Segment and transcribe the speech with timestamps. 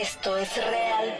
[0.00, 1.16] Esto es real.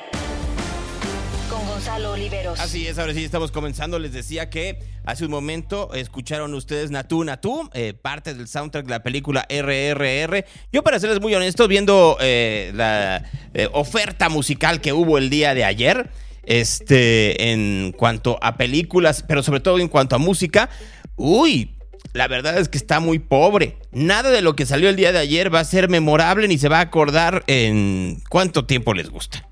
[1.49, 2.59] Con Gonzalo Oliveros.
[2.59, 3.99] Así es, ahora sí estamos comenzando.
[3.99, 8.91] Les decía que hace un momento escucharon ustedes Natú Natú, eh, parte del soundtrack de
[8.91, 10.45] la película RRR.
[10.73, 13.25] Yo, para serles muy honesto, viendo eh, la
[13.55, 16.11] eh, oferta musical que hubo el día de ayer,
[16.43, 20.69] este, en cuanto a películas, pero sobre todo en cuanto a música,
[21.17, 21.75] uy,
[22.15, 23.77] la verdad es que está muy pobre.
[23.93, 26.69] Nada de lo que salió el día de ayer va a ser memorable ni se
[26.69, 29.47] va a acordar en cuánto tiempo les gusta.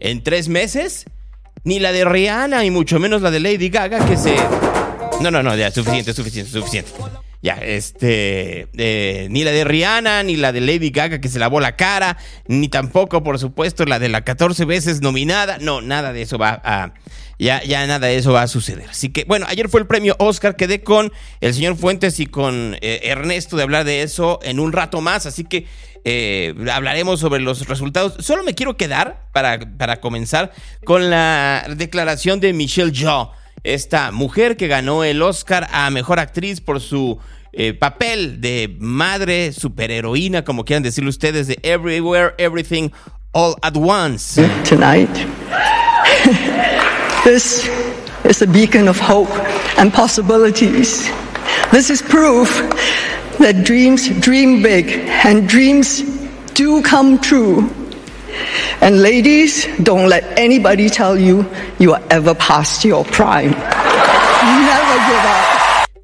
[0.00, 1.04] ¿En tres meses?
[1.62, 4.34] Ni la de Rihanna y mucho menos la de Lady Gaga que se...
[5.20, 6.90] No, no, no, ya, suficiente, suficiente, suficiente.
[7.42, 11.60] Ya, este, eh, ni la de Rihanna, ni la de Lady Gaga que se lavó
[11.60, 12.16] la cara,
[12.48, 15.58] ni tampoco, por supuesto, la de la 14 veces nominada.
[15.60, 16.92] No, nada de eso va a,
[17.38, 18.88] ya, ya nada de eso va a suceder.
[18.88, 22.76] Así que, bueno, ayer fue el premio Oscar, quedé con el señor Fuentes y con
[22.80, 25.66] eh, Ernesto de hablar de eso en un rato más, así que
[26.04, 28.14] eh, hablaremos sobre los resultados.
[28.20, 30.52] Solo me quiero quedar, para, para comenzar,
[30.84, 33.32] con la declaración de Michelle Yeoh,
[33.66, 37.18] esta mujer que ganó el Oscar a Mejor Actriz por su
[37.52, 42.90] eh, papel de madre superheroína, como quieran decirlo ustedes, de Everywhere, Everything,
[43.32, 44.40] All at Once.
[44.64, 45.10] tonight.
[47.24, 47.68] this
[48.24, 49.30] is a beacon of hope
[49.78, 51.10] and possibilities.
[51.72, 52.48] This is proof
[53.38, 54.88] that dreams dream big
[55.24, 56.02] and dreams
[56.54, 57.68] do come true.
[58.80, 61.44] And ladies, don't let anybody tell you
[61.78, 63.50] you are ever past your prime.
[63.50, 65.56] Never give up.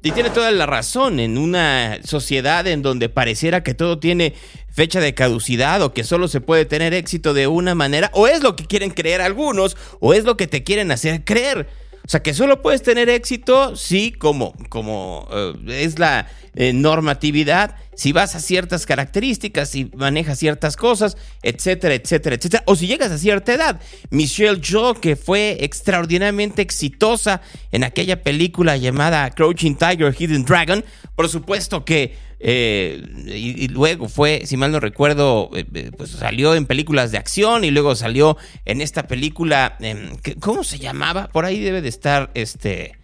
[0.05, 4.33] Y tiene toda la razón, en una sociedad en donde pareciera que todo tiene
[4.69, 8.43] fecha de caducidad o que solo se puede tener éxito de una manera, o es
[8.43, 11.69] lo que quieren creer algunos, o es lo que te quieren hacer creer.
[12.05, 17.75] O sea, que solo puedes tener éxito si, como, como eh, es la eh, normatividad,
[17.95, 22.63] si vas a ciertas características, si manejas ciertas cosas, etcétera, etcétera, etcétera.
[22.65, 23.79] O si llegas a cierta edad.
[24.09, 30.83] Michelle Yeoh, que fue extraordinariamente exitosa en aquella película llamada Crouching Tiger, Hidden Dragon,
[31.15, 32.15] por supuesto que
[32.45, 37.17] eh, y, luego fue, si mal no recuerdo, eh, eh, pues salió en películas de
[37.17, 38.35] acción y luego salió
[38.65, 41.29] en esta película, em, ¿cómo se llamaba?
[41.29, 42.97] Por ahí debe de estar este...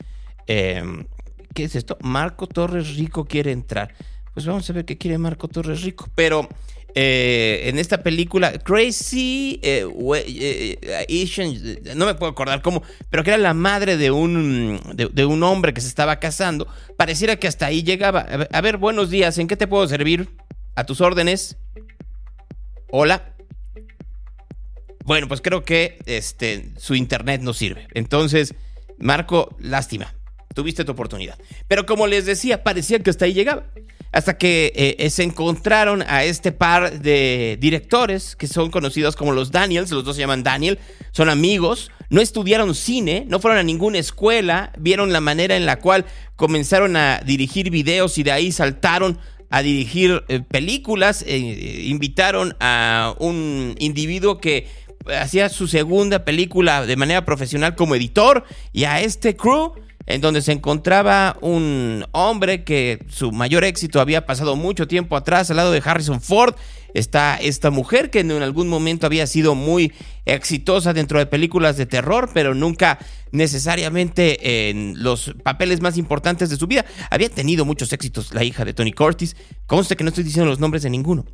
[0.45, 1.05] em,
[1.53, 1.97] ¿Qué es esto?
[2.01, 3.93] Marco Torres Rico quiere entrar.
[4.33, 6.07] Pues vamos a ver qué quiere Marco Torres Rico.
[6.15, 6.47] Pero
[6.95, 9.85] eh, en esta película, Crazy eh,
[10.15, 11.53] eh, Asian,
[11.95, 15.73] no me puedo acordar cómo, pero que era la madre de un, de un hombre
[15.73, 16.67] que se estaba casando,
[16.97, 18.21] pareciera que hasta ahí llegaba.
[18.21, 20.29] A ver, a ver, buenos días, ¿en qué te puedo servir?
[20.75, 21.57] A tus órdenes.
[22.91, 23.35] Hola.
[25.05, 27.87] Bueno, pues creo que este, su internet no sirve.
[27.93, 28.53] Entonces,
[28.99, 30.13] Marco, lástima.
[30.53, 31.37] Tuviste tu oportunidad.
[31.67, 33.65] Pero como les decía, parecía que hasta ahí llegaba.
[34.11, 39.51] Hasta que eh, se encontraron a este par de directores que son conocidos como los
[39.51, 40.79] Daniels, los dos se llaman Daniel,
[41.11, 45.79] son amigos, no estudiaron cine, no fueron a ninguna escuela, vieron la manera en la
[45.79, 46.05] cual
[46.35, 49.19] comenzaron a dirigir videos y de ahí saltaron
[49.51, 51.37] a dirigir eh, películas, eh,
[51.85, 54.67] invitaron a un individuo que
[55.19, 58.43] hacía su segunda película de manera profesional como editor
[58.73, 59.73] y a este crew
[60.09, 65.51] en donde se encontraba un hombre que su mayor éxito había pasado mucho tiempo atrás
[65.51, 66.55] al lado de Harrison Ford.
[66.95, 69.93] Está esta mujer que en algún momento había sido muy
[70.25, 72.97] exitosa dentro de películas de terror, pero nunca
[73.31, 76.85] necesariamente en los papeles más importantes de su vida.
[77.11, 79.35] Había tenido muchos éxitos la hija de Tony Curtis.
[79.67, 81.25] Conste que no estoy diciendo los nombres de ninguno.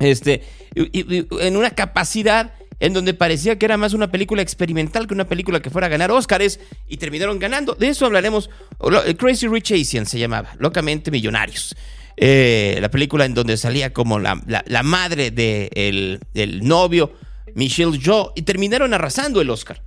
[0.00, 0.42] Este,
[0.74, 5.60] en una capacidad en donde parecía que era más una película experimental que una película
[5.60, 6.58] que fuera a ganar Óscares
[6.88, 7.74] y terminaron ganando.
[7.74, 8.50] De eso hablaremos.
[8.80, 11.76] Lo- Crazy Rich Asian se llamaba, locamente millonarios.
[12.16, 17.14] Eh, la película en donde salía como la, la- madre del novio,
[17.54, 19.82] Michelle Yeoh, y terminaron arrasando el Oscar.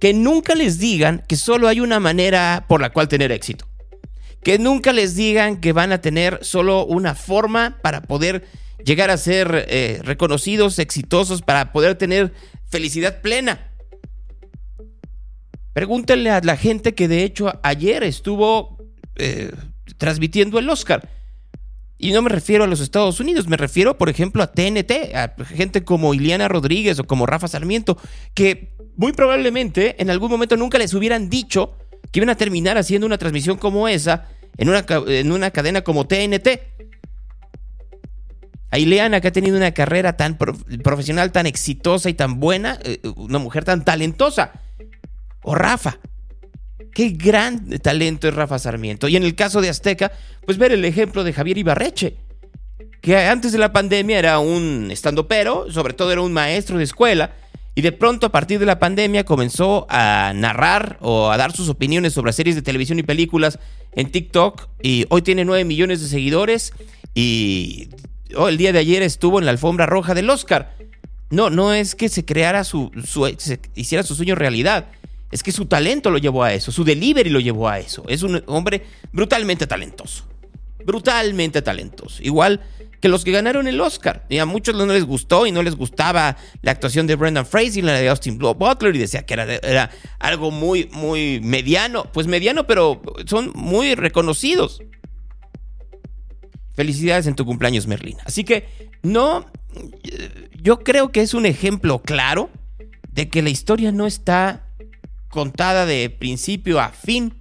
[0.00, 3.66] Que nunca les digan que solo hay una manera por la cual tener éxito.
[4.42, 8.44] Que nunca les digan que van a tener solo una forma para poder
[8.84, 12.32] llegar a ser eh, reconocidos, exitosos, para poder tener
[12.68, 13.72] felicidad plena.
[15.72, 18.78] Pregúntenle a la gente que de hecho ayer estuvo
[19.16, 19.52] eh,
[19.96, 21.08] transmitiendo el Oscar.
[21.98, 25.32] Y no me refiero a los Estados Unidos, me refiero, por ejemplo, a TNT, a
[25.44, 27.96] gente como Iliana Rodríguez o como Rafa Sarmiento,
[28.34, 31.76] que muy probablemente en algún momento nunca les hubieran dicho
[32.10, 34.28] que iban a terminar haciendo una transmisión como esa
[34.58, 36.48] en una, en una cadena como TNT.
[38.72, 42.78] A Ileana, que ha tenido una carrera tan pro- profesional, tan exitosa y tan buena,
[42.82, 44.52] eh, una mujer tan talentosa.
[45.42, 45.98] O Rafa.
[46.94, 49.08] Qué gran talento es Rafa Sarmiento.
[49.08, 50.10] Y en el caso de Azteca,
[50.44, 52.16] pues ver el ejemplo de Javier Ibarreche.
[53.00, 57.32] que antes de la pandemia era un estandopero, sobre todo era un maestro de escuela,
[57.74, 61.68] y de pronto a partir de la pandemia comenzó a narrar o a dar sus
[61.68, 63.58] opiniones sobre series de televisión y películas
[63.96, 66.72] en TikTok, y hoy tiene 9 millones de seguidores,
[67.12, 67.88] y
[68.36, 70.74] oh, el día de ayer estuvo en la alfombra roja del Oscar.
[71.30, 72.90] No, no es que se creara su,
[73.38, 74.88] se hiciera su sueño realidad.
[75.30, 78.04] Es que su talento lo llevó a eso, su delivery lo llevó a eso.
[78.06, 78.82] Es un hombre
[79.12, 80.24] brutalmente talentoso.
[80.84, 82.22] Brutalmente talentoso.
[82.22, 82.60] Igual
[83.02, 84.24] que los que ganaron el Oscar.
[84.28, 87.78] Y a muchos no les gustó y no les gustaba la actuación de Brendan Fraser
[87.78, 89.90] y la de Austin Butler y decía que era, era
[90.20, 92.04] algo muy, muy mediano.
[92.12, 94.82] Pues mediano, pero son muy reconocidos.
[96.74, 98.16] Felicidades en tu cumpleaños, Merlin.
[98.24, 98.66] Así que
[99.02, 99.46] no,
[100.62, 102.50] yo creo que es un ejemplo claro
[103.10, 104.66] de que la historia no está
[105.28, 107.34] contada de principio a fin,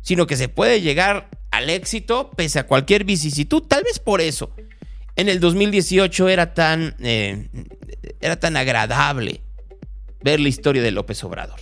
[0.00, 3.62] sino que se puede llegar al éxito pese a cualquier vicisitud.
[3.62, 4.50] Tal vez por eso
[5.16, 7.48] en el 2018 era tan, eh,
[8.20, 9.42] era tan agradable
[10.22, 11.60] ver la historia de López Obrador.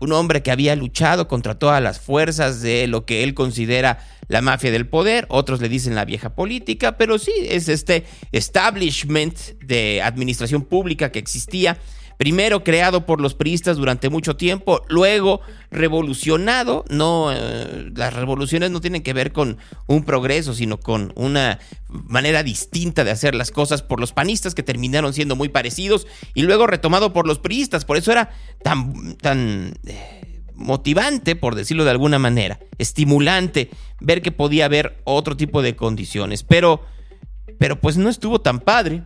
[0.00, 3.98] Un hombre que había luchado contra todas las fuerzas de lo que él considera
[4.28, 9.36] la mafia del poder, otros le dicen la vieja política, pero sí, es este establishment
[9.64, 11.78] de administración pública que existía
[12.20, 15.40] primero creado por los priistas durante mucho tiempo, luego
[15.70, 19.56] revolucionado, no eh, las revoluciones no tienen que ver con
[19.86, 24.62] un progreso, sino con una manera distinta de hacer las cosas por los panistas que
[24.62, 28.28] terminaron siendo muy parecidos y luego retomado por los priistas, por eso era
[28.62, 35.38] tan tan eh, motivante, por decirlo de alguna manera, estimulante ver que podía haber otro
[35.38, 36.82] tipo de condiciones, pero
[37.58, 39.04] pero pues no estuvo tan padre.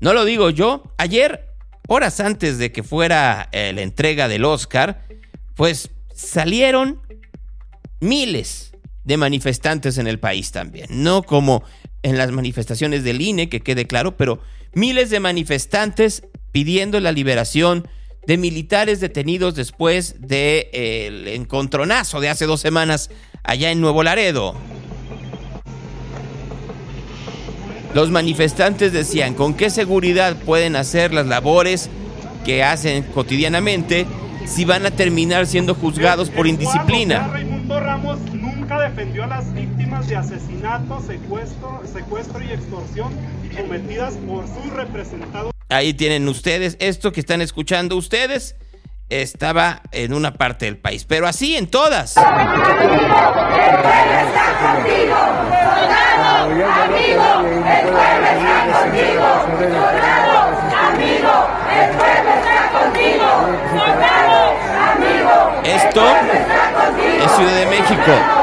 [0.00, 0.82] No lo digo yo.
[0.98, 1.51] Ayer
[1.88, 5.06] horas antes de que fuera eh, la entrega del Oscar,
[5.54, 7.00] pues salieron
[8.00, 8.72] miles
[9.04, 10.86] de manifestantes en el país también.
[10.90, 11.62] No como
[12.02, 14.40] en las manifestaciones del INE, que quede claro, pero
[14.74, 17.88] miles de manifestantes pidiendo la liberación
[18.26, 23.10] de militares detenidos después del encontronazo de hace dos semanas
[23.42, 24.54] allá en Nuevo Laredo.
[27.94, 31.90] Los manifestantes decían con qué seguridad pueden hacer las labores
[32.42, 34.06] que hacen cotidianamente
[34.46, 37.28] si van a terminar siendo juzgados por indisciplina.
[37.28, 43.12] Raimundo Ramos nunca defendió a las víctimas de asesinato, secuestro, secuestro y extorsión
[43.54, 45.52] cometidas por sus representados.
[45.68, 48.56] Ahí tienen ustedes esto que están escuchando ustedes
[49.20, 52.16] estaba en una parte del país, pero así en todas.
[65.64, 66.02] Esto
[67.20, 68.41] es Ciudad de México.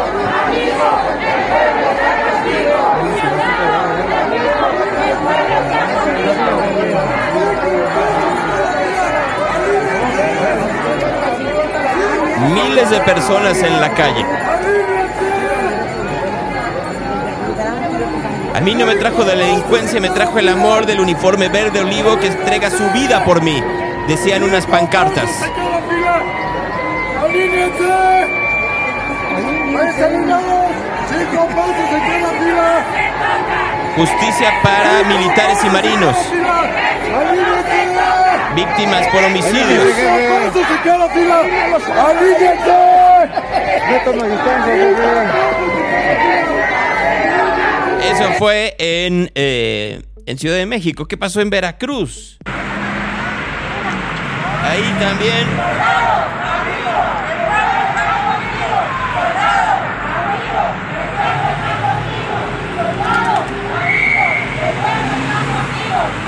[12.48, 14.26] Miles de personas en la calle.
[18.56, 21.82] A mí no me trajo de la delincuencia, me trajo el amor del uniforme verde
[21.82, 23.64] olivo que entrega su vida por mí,
[24.08, 25.30] decían unas pancartas.
[33.96, 36.16] Justicia para militares y marinos.
[38.60, 39.86] Víctimas por homicidios.
[48.04, 51.08] Eso fue en, eh, en Ciudad de México.
[51.08, 52.38] ¿Qué pasó en Veracruz?
[54.64, 55.48] Ahí también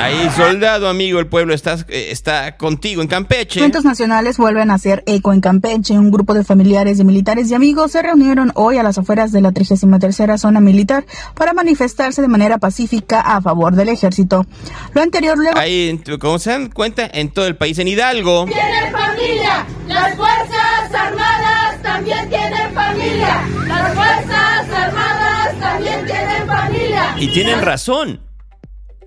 [0.01, 3.59] Ahí, soldado amigo, el pueblo está, eh, está contigo en Campeche.
[3.59, 5.97] Cuentos nacionales vuelven a hacer eco en Campeche.
[5.97, 9.41] Un grupo de familiares de militares y amigos se reunieron hoy a las afueras de
[9.41, 11.05] la 33 zona militar
[11.35, 14.45] para manifestarse de manera pacífica a favor del ejército.
[14.93, 15.57] Lo anterior luego...
[15.57, 18.45] Ahí, como se dan cuenta, en todo el país, en Hidalgo.
[18.45, 19.65] Tienen familia.
[19.87, 23.43] Las Fuerzas Armadas también tienen familia.
[23.67, 27.15] Las Fuerzas Armadas también tienen familia.
[27.17, 28.30] Y tienen razón.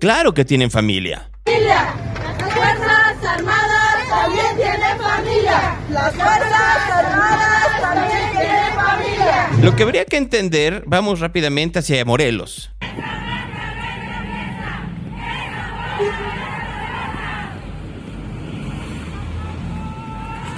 [0.05, 1.31] Claro que tienen familia.
[1.47, 5.79] Las Fuerzas Armadas también tienen familia.
[5.89, 9.49] Las Fuerzas Armadas también tienen familia.
[9.63, 12.69] Lo que habría que entender, vamos rápidamente hacia Morelos.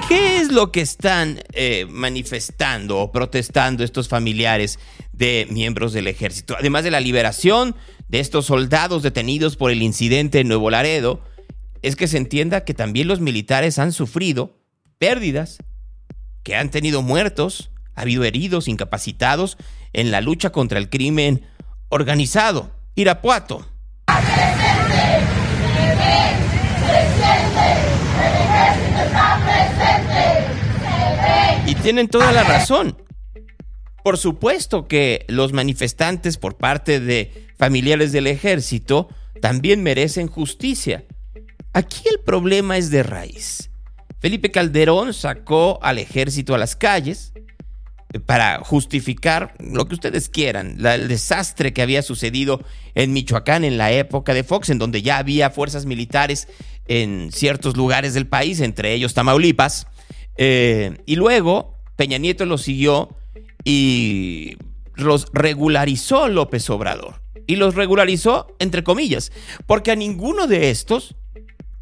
[0.10, 4.78] ¿Qué es lo que están eh, manifestando o protestando estos familiares
[5.14, 6.58] de miembros del ejército?
[6.60, 7.78] Además de la liberación
[8.08, 11.22] de estos soldados detenidos por el incidente en Nuevo Laredo,
[11.82, 14.58] es que se entienda que también los militares han sufrido
[14.98, 15.58] pérdidas,
[16.44, 19.58] que han tenido muertos, ha habido heridos, incapacitados
[19.94, 21.46] en la lucha contra el crimen
[21.90, 22.72] organizado.
[22.96, 23.68] Irapuato.
[31.66, 33.07] Y tienen toda la razón.
[34.08, 39.10] Por supuesto que los manifestantes por parte de familiares del ejército
[39.42, 41.04] también merecen justicia.
[41.74, 43.70] Aquí el problema es de raíz.
[44.22, 47.34] Felipe Calderón sacó al ejército a las calles
[48.26, 52.64] para justificar lo que ustedes quieran, el desastre que había sucedido
[52.96, 56.48] en Michoacán en la época de Fox, en donde ya había fuerzas militares
[56.86, 59.86] en ciertos lugares del país, entre ellos Tamaulipas,
[60.38, 63.18] eh, y luego Peña Nieto lo siguió
[63.64, 64.58] y
[64.96, 67.22] los regularizó López Obrador.
[67.46, 69.32] Y los regularizó entre comillas,
[69.66, 71.16] porque a ninguno de estos,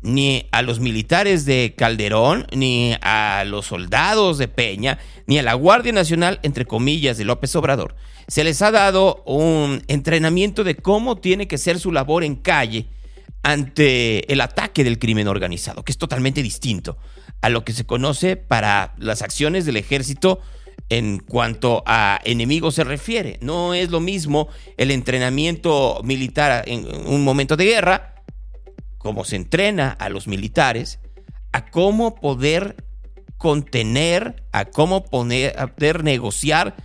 [0.02, 5.56] ni a los militares de Calderón, ni a los soldados de Peña, ni a la
[5.56, 7.96] Guardia Nacional, entre comillas, de López Obrador,
[8.28, 12.88] se les ha dado un entrenamiento de cómo tiene que ser su labor en calle
[13.42, 16.98] ante el ataque del crimen organizado, que es totalmente distinto
[17.42, 20.40] a lo que se conoce para las acciones del ejército
[20.90, 23.38] en cuanto a enemigos se refiere.
[23.42, 28.24] No es lo mismo el entrenamiento militar en un momento de guerra,
[28.98, 31.00] como se entrena a los militares,
[31.52, 32.76] a cómo poder
[33.38, 36.76] contener, a cómo poder negociar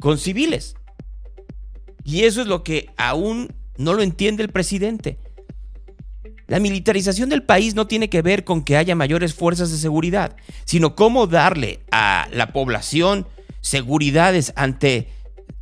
[0.00, 0.76] con civiles.
[2.04, 5.18] Y eso es lo que aún no lo entiende el presidente.
[6.46, 10.36] La militarización del país no tiene que ver con que haya mayores fuerzas de seguridad,
[10.64, 13.26] sino cómo darle a la población
[13.66, 15.08] seguridades ante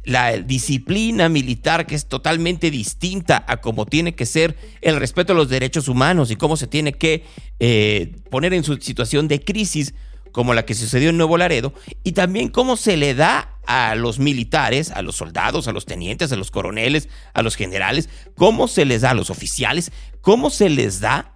[0.04, 5.36] la disciplina militar que es totalmente distinta a cómo tiene que ser el respeto a
[5.36, 7.24] los derechos humanos y cómo se tiene que
[7.60, 9.94] eh, poner en su situación de crisis
[10.32, 14.18] como la que sucedió en Nuevo Laredo, y también cómo se le da a los
[14.18, 18.84] militares, a los soldados, a los tenientes, a los coroneles, a los generales, cómo se
[18.84, 21.32] les da a los oficiales, cómo se les da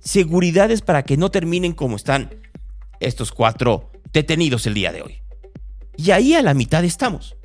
[0.00, 2.34] seguridades para que no terminen como están
[2.98, 5.22] estos cuatro detenidos el día de hoy.
[5.96, 7.36] Y ahí a la mitad estamos,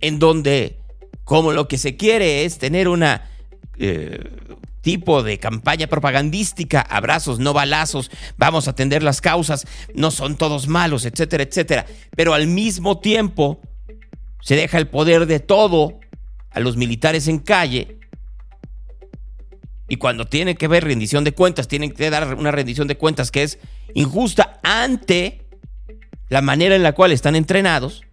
[0.00, 0.78] en donde
[1.24, 3.30] como lo que se quiere es tener una
[3.78, 4.18] eh,
[4.80, 10.68] tipo de campaña propagandística, abrazos, no balazos, vamos a atender las causas, no son todos
[10.68, 11.86] malos, etcétera, etcétera.
[12.16, 13.60] Pero al mismo tiempo
[14.40, 16.00] se deja el poder de todo
[16.50, 17.98] a los militares en calle.
[19.88, 23.30] Y cuando tiene que ver rendición de cuentas, tienen que dar una rendición de cuentas
[23.30, 23.58] que es
[23.94, 25.46] injusta ante
[26.30, 28.04] la manera en la cual están entrenados,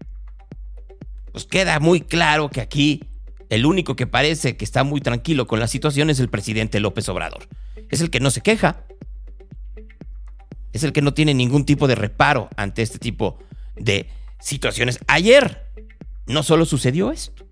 [1.32, 3.04] pues queda muy claro que aquí
[3.48, 7.08] el único que parece que está muy tranquilo con la situación es el presidente López
[7.08, 7.48] Obrador.
[7.90, 8.84] Es el que no se queja.
[10.72, 13.38] Es el que no tiene ningún tipo de reparo ante este tipo
[13.76, 14.10] de
[14.40, 14.98] situaciones.
[15.06, 15.64] Ayer
[16.26, 17.46] no solo sucedió esto.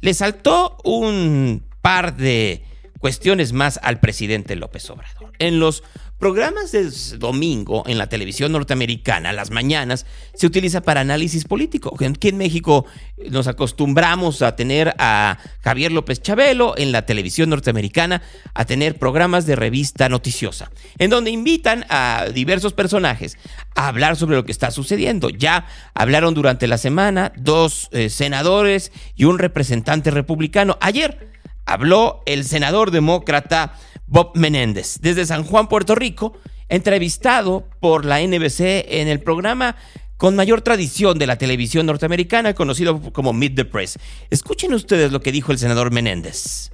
[0.00, 2.64] Le saltó un par de
[2.98, 5.32] cuestiones más al presidente López Obrador.
[5.38, 5.84] En los
[6.22, 6.88] programas de
[7.18, 11.92] domingo en la televisión norteamericana, las mañanas, se utiliza para análisis político.
[11.96, 12.86] Aquí en México
[13.28, 18.22] nos acostumbramos a tener a Javier López Chabelo en la televisión norteamericana
[18.54, 23.36] a tener programas de revista noticiosa, en donde invitan a diversos personajes
[23.74, 25.28] a hablar sobre lo que está sucediendo.
[25.28, 30.78] Ya hablaron durante la semana dos eh, senadores y un representante republicano.
[30.80, 31.32] Ayer
[31.66, 33.74] habló el senador demócrata
[34.12, 36.34] Bob Menéndez, desde San Juan, Puerto Rico,
[36.68, 39.74] entrevistado por la NBC en el programa
[40.18, 43.98] con mayor tradición de la televisión norteamericana, conocido como Meet the Press.
[44.28, 46.70] Escuchen ustedes lo que dijo el senador Menéndez.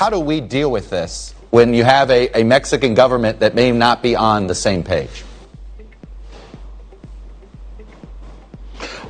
[0.00, 4.00] How do we deal with this when you have a, Mexican government that may not
[4.00, 5.24] be on the same page?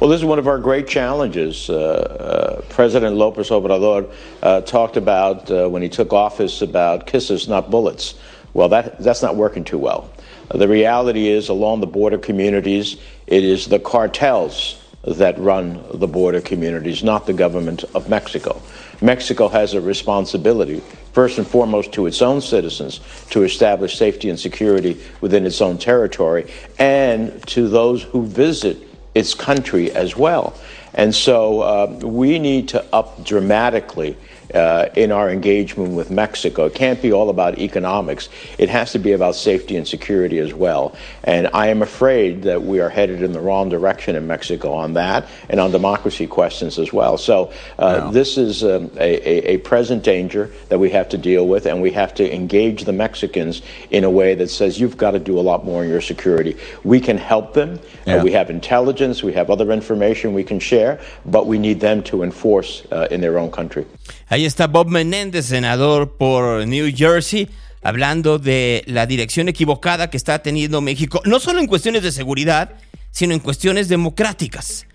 [0.00, 1.68] Well, this is one of our great challenges.
[1.68, 4.10] Uh, uh, President Lopez Obrador
[4.42, 8.14] uh, talked about uh, when he took office about kisses, not bullets.
[8.54, 10.10] Well, that, that's not working too well.
[10.54, 16.40] the reality is, along the border communities, it is the cartels that run the border
[16.40, 18.62] communities, not the government of Mexico.
[19.02, 20.80] Mexico has a responsibility,
[21.12, 25.76] first and foremost, to its own citizens to establish safety and security within its own
[25.76, 30.54] territory, and to those who visit its country as well.
[30.94, 34.16] And so uh, we need to up dramatically
[34.54, 36.66] uh, in our engagement with Mexico.
[36.66, 38.28] It can't be all about economics.
[38.58, 40.96] It has to be about safety and security as well.
[41.24, 44.94] And I am afraid that we are headed in the wrong direction in Mexico on
[44.94, 47.18] that and on democracy questions as well.
[47.18, 51.46] So uh, this is um, a, a, a present danger that we have to deal
[51.46, 55.12] with, and we have to engage the Mexicans in a way that says you've got
[55.12, 56.56] to do a lot more in your security.
[56.84, 57.80] We can help them.
[58.06, 59.22] Uh, we have intelligence.
[59.22, 63.20] We have other information we can share, but we need them to enforce uh, in
[63.20, 63.86] their own country.
[64.30, 67.48] Ahí está Bob Menéndez, senador por New Jersey,
[67.82, 72.76] hablando de la dirección equivocada que está teniendo México, no solo en cuestiones de seguridad,
[73.10, 74.86] sino en cuestiones democráticas.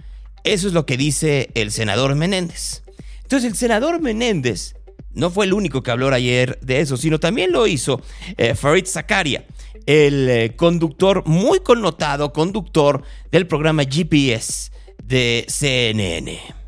[0.46, 2.84] Eso es lo que dice el senador Menéndez.
[3.24, 4.76] Entonces, el senador Menéndez
[5.12, 8.02] no fue el único que habló ayer de eso, sino también lo hizo
[8.38, 9.44] eh, Farid Zakaria,
[9.86, 14.72] el eh, conductor muy connotado, conductor del programa GPS
[15.04, 16.65] de CNN.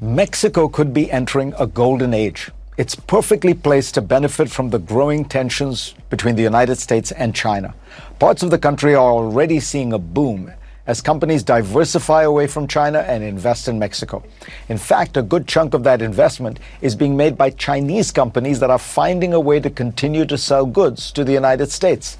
[0.00, 2.50] Mexico could be entering a golden age.
[2.76, 7.72] It's perfectly placed to benefit from the growing tensions between the United States and China.
[8.18, 10.52] Parts of the country are already seeing a boom
[10.88, 14.24] as companies diversify away from China and invest in Mexico.
[14.68, 18.70] In fact, a good chunk of that investment is being made by Chinese companies that
[18.70, 22.18] are finding a way to continue to sell goods to the United States.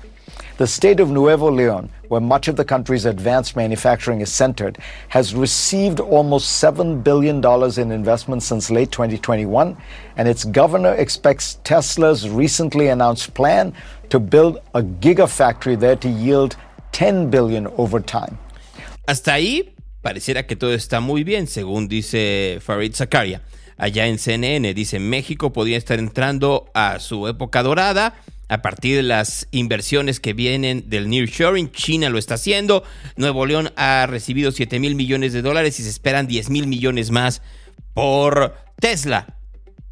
[0.56, 5.34] The state of Nuevo Leon, where much of the country's advanced manufacturing is centered, has
[5.34, 7.42] received almost $7 billion
[7.76, 9.76] in investments since late 2021,
[10.16, 13.72] and its governor expects Tesla's recently announced plan
[14.10, 16.54] to build a gigafactory there to yield
[16.92, 18.38] 10 billion over time.
[19.08, 23.42] Hasta ahí pareciera que todo está muy bien, según dice Farid Zakaria.
[23.76, 28.14] Allá en CNN dice México podría estar entrando a su época dorada
[28.48, 31.70] a partir de las inversiones que vienen del nearshoring.
[31.72, 32.84] China lo está haciendo.
[33.16, 37.10] Nuevo León ha recibido 7 mil millones de dólares y se esperan 10 mil millones
[37.10, 37.42] más
[37.94, 39.38] por Tesla.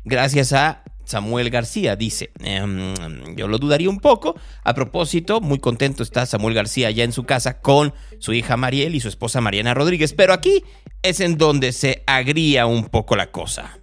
[0.04, 2.30] Gracias a Samuel García, dice.
[2.40, 2.94] Em,
[3.36, 4.36] yo lo dudaría un poco.
[4.64, 8.94] A propósito, muy contento está Samuel García allá en su casa con su hija Mariel
[8.94, 10.12] y su esposa Mariana Rodríguez.
[10.12, 10.64] Pero aquí
[11.02, 13.78] es en donde se agría un poco la cosa.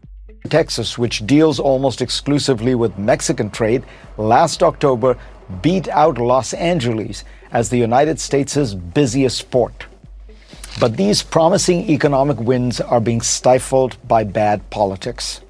[0.50, 3.84] Texas, which deals almost exclusively with Mexican trade,
[4.18, 5.18] last October
[5.62, 9.86] beat out Los Angeles as the United States' busiest port.
[10.80, 15.42] But these promising economic wins are being stifled by bad politics.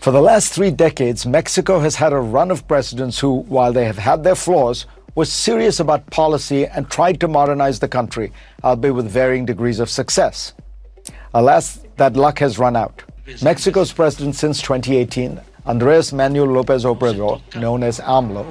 [0.00, 3.86] For the last three decades, Mexico has had a run of presidents who, while they
[3.86, 8.94] have had their flaws, were serious about policy and tried to modernize the country, albeit
[8.94, 10.52] with varying degrees of success.
[11.32, 13.02] Alas, that luck has run out.
[13.42, 18.44] Mexico's president since 2018, Andres Manuel Lopez Obrador, known as AMLO,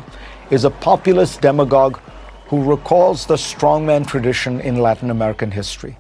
[0.50, 2.00] is a populist demagogue
[2.48, 5.96] who recalls the strongman tradition in Latin American history.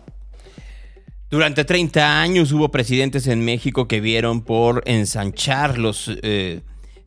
[1.29, 6.61] Durante 30 años hubo presidentes en México que vieron por ensanchar los eh,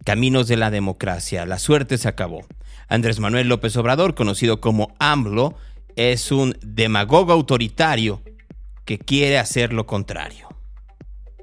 [0.05, 1.47] caminos de la democracia.
[1.47, 2.45] La suerte se acabó.
[2.89, 5.57] Andrés Manuel López Obrador, conocido como AMLO,
[5.97, 8.23] es un demagogo autoritario
[8.85, 10.46] que quiere hacer lo contrario.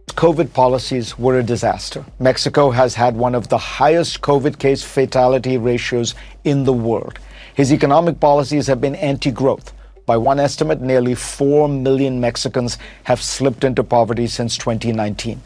[0.10, 2.06] COVID policies were a disaster.
[2.20, 6.14] Mexico has had one of the highest COVID case fatality ratios
[6.44, 7.20] in the world.
[7.56, 9.74] His economic policies have been anti growth.
[10.06, 15.42] By one estimate, nearly 4 million Mexicans have slipped into poverty since 2019.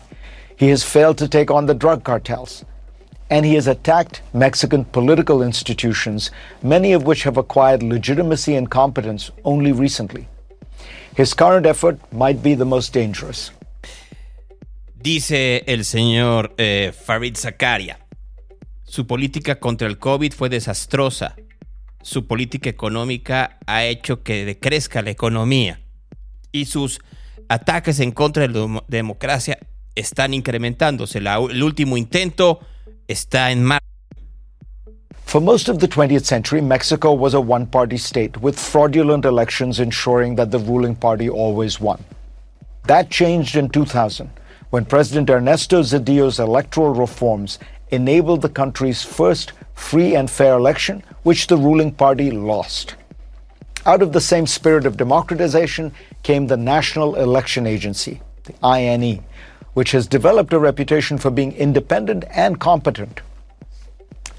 [0.55, 2.65] He has failed to take on the drug cartels.
[3.29, 6.31] And he has attacked Mexican political institutions,
[6.63, 10.27] many of which have acquired legitimacy and competence only recently.
[11.15, 13.51] His current effort might be the most dangerous.
[15.07, 17.97] Dice el señor eh, Farid Zakaria,
[18.83, 21.37] su política contra el COVID fue desastrosa.
[22.01, 25.79] Su política económica ha hecho que decrezca la economía.
[26.51, 26.99] Y sus
[27.47, 29.57] ataques en contra de la dem- democracia
[29.95, 31.21] están incrementándose.
[31.21, 32.59] La- el último intento
[33.07, 33.87] está en marcha.
[35.23, 39.79] For most of the 20th century, Mexico was a one party state with fraudulent elections
[39.79, 41.97] ensuring that the ruling party always won.
[42.87, 44.29] That changed in 2000
[44.69, 51.47] when President Ernesto Zedillo's electoral reforms enabled the country's first free and fair election, which
[51.47, 52.95] the ruling party lost.
[53.85, 59.23] Out of the same spirit of democratization came the National Election Agency, the INE,
[59.73, 63.21] which has developed a reputation for being independent and competent.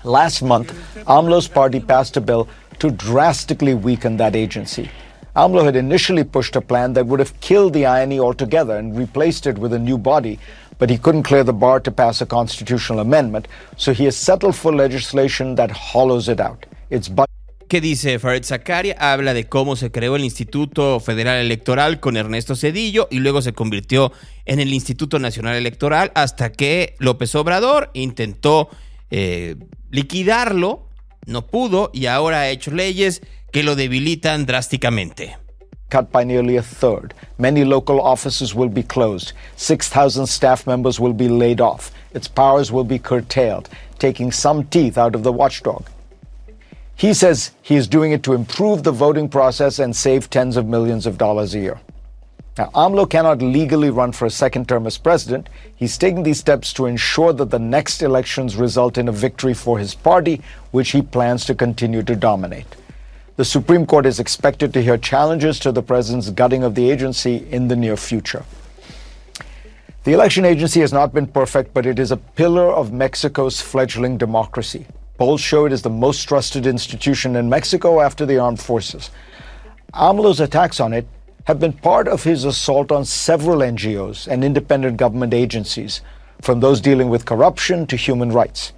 [0.04, 0.74] Last month,
[1.06, 2.48] AMLO's party passed a bill
[2.80, 4.90] to drastically weaken that agency.
[5.38, 9.46] AMLO had initially pushed a plan that would have killed the INE altogether and replaced
[9.46, 10.36] it with a new body,
[10.80, 13.46] but he couldn't clear the bar to pass a constitutional amendment,
[13.76, 16.66] so he has settled for legislation that hollows it out.
[16.90, 17.24] It's bu-
[17.68, 18.96] ¿Qué dice Farid Zakaria?
[18.98, 23.52] Habla de cómo se creó el Instituto Federal Electoral con Ernesto Cedillo y luego se
[23.52, 24.10] convirtió
[24.44, 28.70] en el Instituto Nacional Electoral hasta que López Obrador intentó
[29.10, 29.54] eh,
[29.90, 30.86] liquidarlo,
[31.26, 33.20] no pudo y ahora ha hecho leyes
[33.52, 35.36] que lo debilitan drásticamente.
[35.90, 37.14] cut by nearly a third.
[37.38, 39.32] Many local offices will be closed.
[39.56, 41.90] 6,000 staff members will be laid off.
[42.12, 45.88] Its powers will be curtailed, taking some teeth out of the watchdog.
[46.94, 50.66] He says he is doing it to improve the voting process and save tens of
[50.66, 51.80] millions of dollars a year.
[52.58, 55.48] Now, AMLO cannot legally run for a second term as president.
[55.76, 59.78] He's taking these steps to ensure that the next elections result in a victory for
[59.78, 62.66] his party, which he plans to continue to dominate.
[63.38, 67.46] The Supreme Court is expected to hear challenges to the president's gutting of the agency
[67.52, 68.44] in the near future.
[70.02, 74.18] The election agency has not been perfect, but it is a pillar of Mexico's fledgling
[74.18, 74.86] democracy.
[75.18, 79.12] Polls show it is the most trusted institution in Mexico after the armed forces.
[79.94, 81.06] AMLO's attacks on it
[81.44, 86.00] have been part of his assault on several NGOs and independent government agencies,
[86.42, 88.72] from those dealing with corruption to human rights.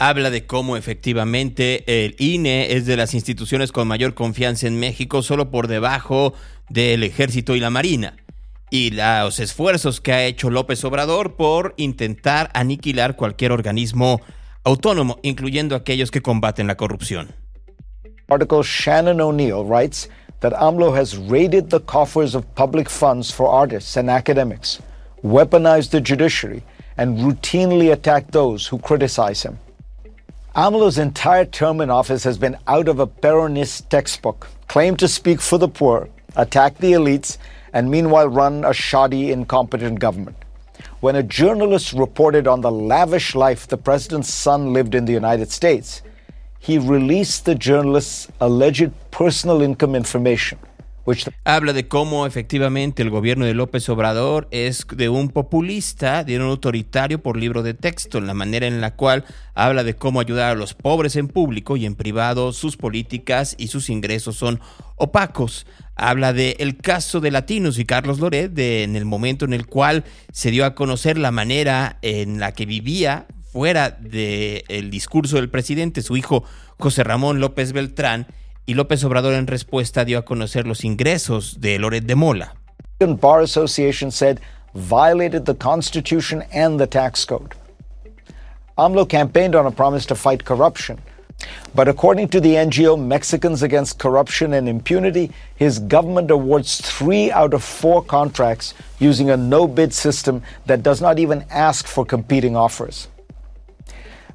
[0.00, 5.22] Habla de cómo efectivamente el INE es de las instituciones con mayor confianza en México,
[5.22, 6.34] solo por debajo
[6.68, 8.14] del ejército y la marina.
[8.70, 14.20] Y los esfuerzos que ha hecho López Obrador por intentar aniquilar cualquier organismo
[14.62, 17.34] autónomo, incluyendo aquellos que combaten la corrupción.
[18.28, 20.08] Article Shannon O'Neill writes
[20.38, 24.80] that AMLO has raided the coffers of public funds for artists and academics,
[25.24, 26.62] weaponized the judiciary,
[26.96, 29.58] and routinely attacked those who criticize him.
[30.58, 35.40] AMLO's entire term in office has been out of a Peronist textbook, claimed to speak
[35.40, 37.38] for the poor, attack the elites,
[37.72, 40.36] and meanwhile run a shoddy, incompetent government.
[40.98, 45.52] When a journalist reported on the lavish life the president's son lived in the United
[45.52, 46.02] States,
[46.58, 50.58] he released the journalist's alleged personal income information.
[51.44, 56.42] Habla de cómo efectivamente el gobierno de López Obrador es de un populista, de un
[56.42, 60.50] autoritario por libro de texto, en la manera en la cual habla de cómo ayudar
[60.52, 64.60] a los pobres en público y en privado sus políticas y sus ingresos son
[64.96, 65.66] opacos.
[65.96, 69.66] Habla de el caso de Latinos y Carlos Loret, de, en el momento en el
[69.66, 75.48] cual se dio a conocer la manera en la que vivía fuera del discurso del
[75.48, 76.44] presidente, su hijo
[76.78, 78.26] José Ramón López Beltrán,
[78.68, 82.54] y López Obrador en respuesta dio a conocer los ingresos de Loret de Mola.
[83.00, 84.40] American Bar Association said
[84.74, 87.54] violated the Constitution and the tax code.
[88.76, 90.98] AMLO campaigned on a promise to fight corruption.
[91.74, 97.54] But according to the NGO Mexicans Against Corruption and Impunity, his government awards three out
[97.54, 102.54] of four contracts using a no bid system that does not even ask for competing
[102.54, 103.08] offers.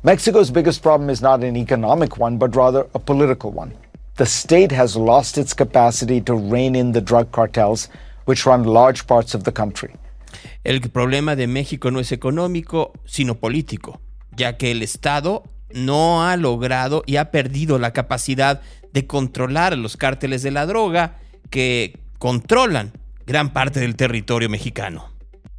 [0.02, 3.74] Mexico's biggest problem is not an economic one, but rather a political one.
[4.16, 7.90] The state has lost its capacity to rein in the drug cartels,
[8.26, 9.96] which run large parts of the country.
[10.64, 14.02] El problema de México no es económico, sino político,
[14.36, 15.42] ya que el Estado
[15.74, 18.62] no ha logrado y ha perdido la capacidad
[18.94, 21.18] de controlar los cárteles de la droga
[21.50, 22.94] que controlan
[23.26, 25.10] gran parte del territorio mexicano.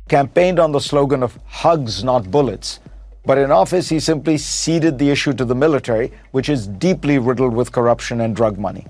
[0.07, 2.81] Campaigned on the slogan of hugs, not bullets.
[3.27, 7.55] But in office, he simply ceded the issue to the military, which is deeply riddled
[7.55, 8.87] with corruption and drug money.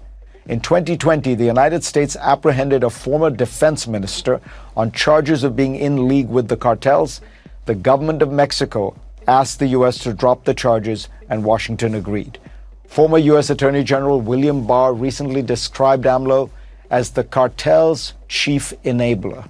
[0.46, 4.40] In 2020, the United States apprehended a former defense minister
[4.76, 7.20] on charges of being in league with the cartels.
[7.64, 9.98] The government of Mexico asked the U.S.
[10.00, 12.38] to drop the charges, and Washington agreed.
[12.86, 13.48] Former U.S.
[13.50, 16.50] Attorney General William Barr recently described AMLO
[16.90, 19.48] as the cartel's chief enabler.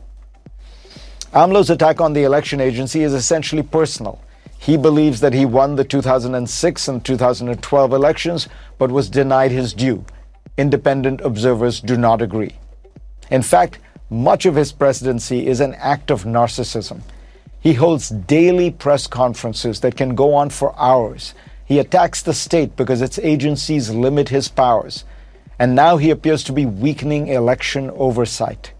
[1.32, 4.20] AMLO's attack on the election agency is essentially personal.
[4.64, 8.48] He believes that he won the 2006 and 2012 elections,
[8.78, 10.06] but was denied his due.
[10.56, 12.56] Independent observers do not agree.
[13.30, 17.02] In fact, much of his presidency is an act of narcissism.
[17.60, 21.34] He holds daily press conferences that can go on for hours.
[21.66, 25.04] He attacks the state because its agencies limit his powers.
[25.58, 28.72] And now he appears to be weakening election oversight.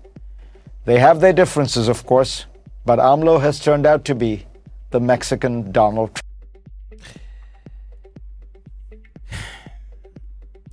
[0.87, 2.47] They have their differences, of course,
[2.87, 4.47] but AMLO has turned out to be
[4.95, 7.03] the Mexican Donald Trump.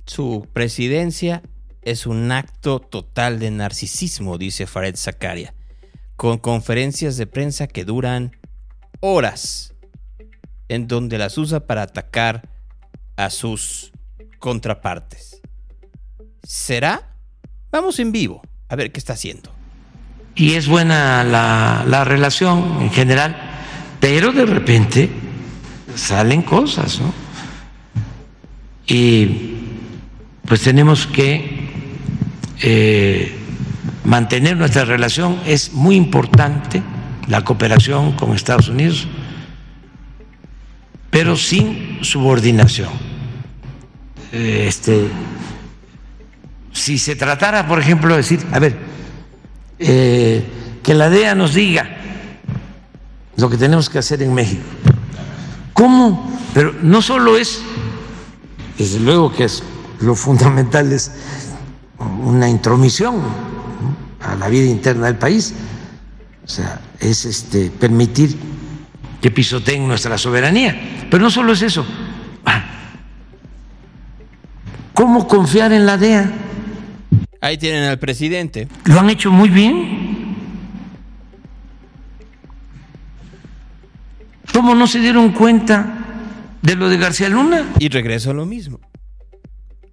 [0.06, 1.42] Su presidencia
[1.82, 5.54] es un acto total de narcisismo, dice Fared Zakaria,
[6.14, 8.36] con conferencias de prensa que duran
[9.00, 9.74] horas,
[10.68, 12.48] en donde las usa para atacar
[13.16, 13.92] a sus
[14.38, 15.42] contrapartes.
[16.44, 17.16] ¿Será?
[17.72, 19.50] Vamos en vivo a ver qué está haciendo.
[20.36, 23.41] Y es buena la, la relación en general,
[24.02, 25.08] pero de repente
[25.94, 27.14] salen cosas, ¿no?
[28.84, 29.54] Y
[30.44, 31.68] pues tenemos que
[32.62, 33.32] eh,
[34.04, 35.38] mantener nuestra relación.
[35.46, 36.82] Es muy importante
[37.28, 39.06] la cooperación con Estados Unidos,
[41.08, 42.90] pero sin subordinación.
[44.32, 45.06] Eh, este,
[46.72, 48.76] si se tratara, por ejemplo, de decir, a ver,
[49.78, 50.42] eh,
[50.82, 52.01] que la DEA nos diga
[53.36, 54.62] lo que tenemos que hacer en México.
[55.72, 56.30] ¿Cómo?
[56.54, 57.62] Pero no solo es,
[58.78, 59.62] desde luego que es
[60.00, 61.12] lo fundamental es
[62.24, 63.16] una intromisión
[64.20, 65.54] a la vida interna del país,
[66.44, 68.36] o sea, es este permitir
[69.20, 71.06] que pisoteen nuestra soberanía.
[71.10, 71.86] Pero no solo es eso.
[72.44, 72.64] Ah,
[74.92, 76.30] ¿Cómo confiar en la DEA?
[77.40, 78.68] Ahí tienen al presidente.
[78.84, 80.01] Lo han hecho muy bien.
[84.52, 85.86] ¿Cómo no se dieron cuenta
[86.60, 87.72] de lo de García Luna?
[87.78, 88.80] Y regreso a lo mismo.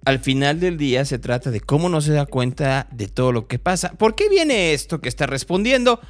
[0.04, 3.46] Al final del día se trata de cómo no se da cuenta de todo lo
[3.46, 3.92] que pasa.
[3.92, 6.00] ¿Por qué viene esto que está respondiendo?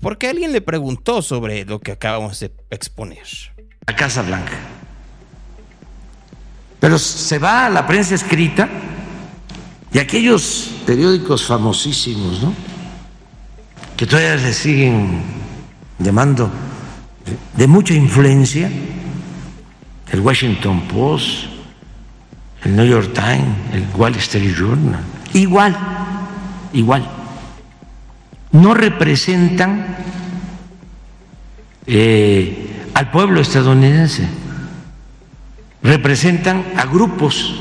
[0.00, 3.26] Porque alguien le preguntó sobre lo que acabamos de exponer.
[3.86, 4.58] La Casa Blanca.
[6.78, 8.68] Pero se va a la prensa escrita
[9.92, 12.54] y aquellos periódicos famosísimos, ¿no?
[13.96, 15.22] Que todavía le siguen
[15.98, 16.50] llamando
[17.56, 18.70] de mucha influencia,
[20.12, 21.44] el Washington Post,
[22.64, 25.00] el New York Times, el Wall Street Journal,
[25.34, 25.76] igual,
[26.72, 27.08] igual,
[28.52, 29.96] no representan
[31.86, 34.26] eh, al pueblo estadounidense,
[35.82, 37.54] representan a grupos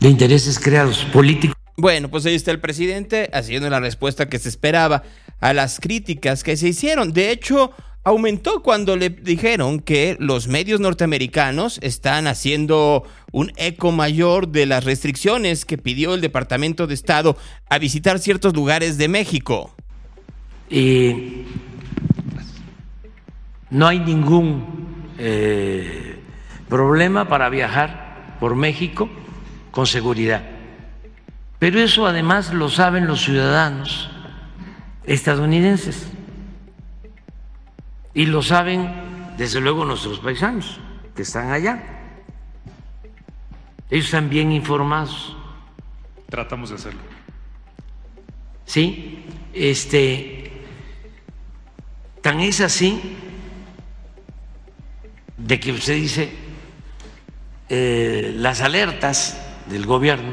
[0.00, 1.56] de intereses creados políticos.
[1.76, 5.02] Bueno, pues ahí está el presidente haciendo la respuesta que se esperaba
[5.40, 7.12] a las críticas que se hicieron.
[7.12, 7.72] De hecho,
[8.06, 14.84] aumentó cuando le dijeron que los medios norteamericanos están haciendo un eco mayor de las
[14.84, 17.36] restricciones que pidió el Departamento de Estado
[17.68, 19.74] a visitar ciertos lugares de México.
[20.70, 21.46] Y
[23.70, 26.20] no hay ningún eh,
[26.68, 29.08] problema para viajar por México
[29.72, 30.44] con seguridad.
[31.58, 34.08] Pero eso además lo saben los ciudadanos
[35.06, 36.06] estadounidenses
[38.16, 38.90] y lo saben
[39.36, 40.80] desde luego nuestros paisanos
[41.14, 41.82] que están allá.
[43.90, 45.36] Ellos están bien informados.
[46.30, 47.00] Tratamos de hacerlo.
[48.64, 50.50] Sí, este,
[52.22, 53.18] tan es así
[55.36, 56.32] de que usted dice
[57.68, 60.32] eh, las alertas del gobierno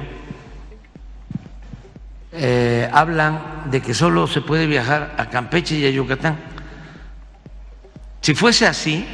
[2.32, 6.53] eh, hablan de que solo se puede viajar a Campeche y a Yucatán.
[8.24, 9.06] Si fuese así,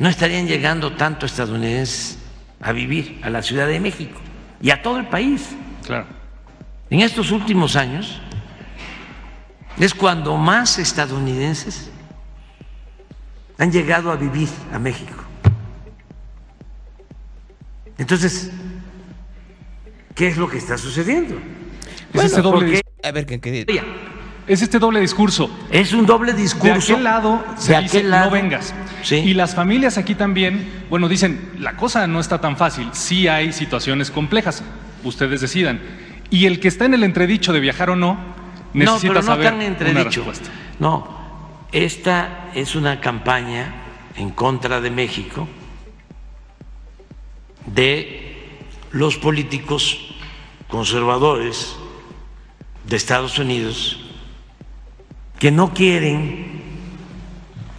[0.00, 2.18] no estarían llegando tanto estadounidenses
[2.60, 4.20] a vivir a la Ciudad de México
[4.60, 5.50] y a todo el país.
[5.86, 6.06] Claro.
[6.90, 8.20] En estos últimos años
[9.78, 11.92] es cuando más estadounidenses
[13.56, 15.22] han llegado a vivir a México.
[17.98, 18.50] Entonces,
[20.16, 21.36] ¿qué es lo que está sucediendo?
[22.14, 23.64] Es doble porque- A ver, ¿qué, qué-
[24.48, 25.50] Es este doble discurso.
[25.70, 26.92] Es un doble De discurso.
[26.94, 28.24] aquel lado se de dice aquel lado.
[28.26, 28.74] no vengas.
[29.02, 29.16] Sí.
[29.16, 32.88] Y las familias aquí también, bueno, dicen, la cosa no está tan fácil.
[32.92, 34.62] Sí hay situaciones complejas.
[35.04, 35.80] Ustedes decidan.
[36.30, 38.18] Y el que está en el entredicho de viajar o no, No,
[38.72, 40.24] necesita pero no saber tan entredicho.
[40.78, 41.08] No,
[41.72, 43.74] esta es una campaña
[44.16, 45.46] en contra de México
[47.66, 48.34] de
[48.92, 50.14] los políticos
[50.68, 51.76] conservadores
[52.86, 54.04] de Estados Unidos
[55.38, 56.60] que no quieren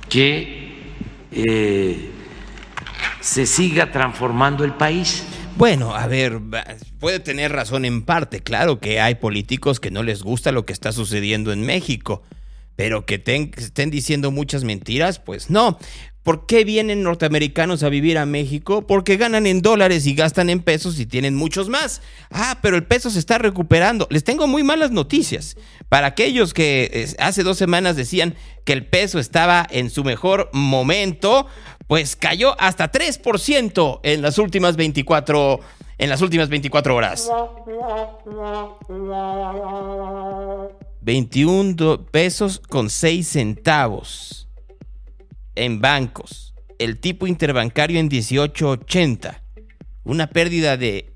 [0.07, 0.69] que
[1.31, 2.09] eh,
[3.21, 5.23] se siga transformando el país.
[5.55, 6.39] Bueno, a ver,
[6.99, 8.41] puede tener razón en parte.
[8.41, 12.23] Claro que hay políticos que no les gusta lo que está sucediendo en México,
[12.75, 15.77] pero que estén diciendo muchas mentiras, pues no.
[16.23, 18.85] ¿Por qué vienen norteamericanos a vivir a México?
[18.85, 22.01] Porque ganan en dólares y gastan en pesos y tienen muchos más.
[22.29, 24.05] Ah, pero el peso se está recuperando.
[24.11, 25.55] Les tengo muy malas noticias.
[25.87, 31.47] Para aquellos que hace dos semanas decían que el peso estaba en su mejor momento,
[31.87, 35.59] pues cayó hasta 3% en las últimas 24
[35.97, 37.29] en las últimas 24 horas.
[41.01, 44.48] 21 do- pesos con 6 centavos
[45.59, 46.53] en bancos.
[46.77, 49.41] El tipo interbancario en 18.80.
[50.03, 51.13] Una pérdida de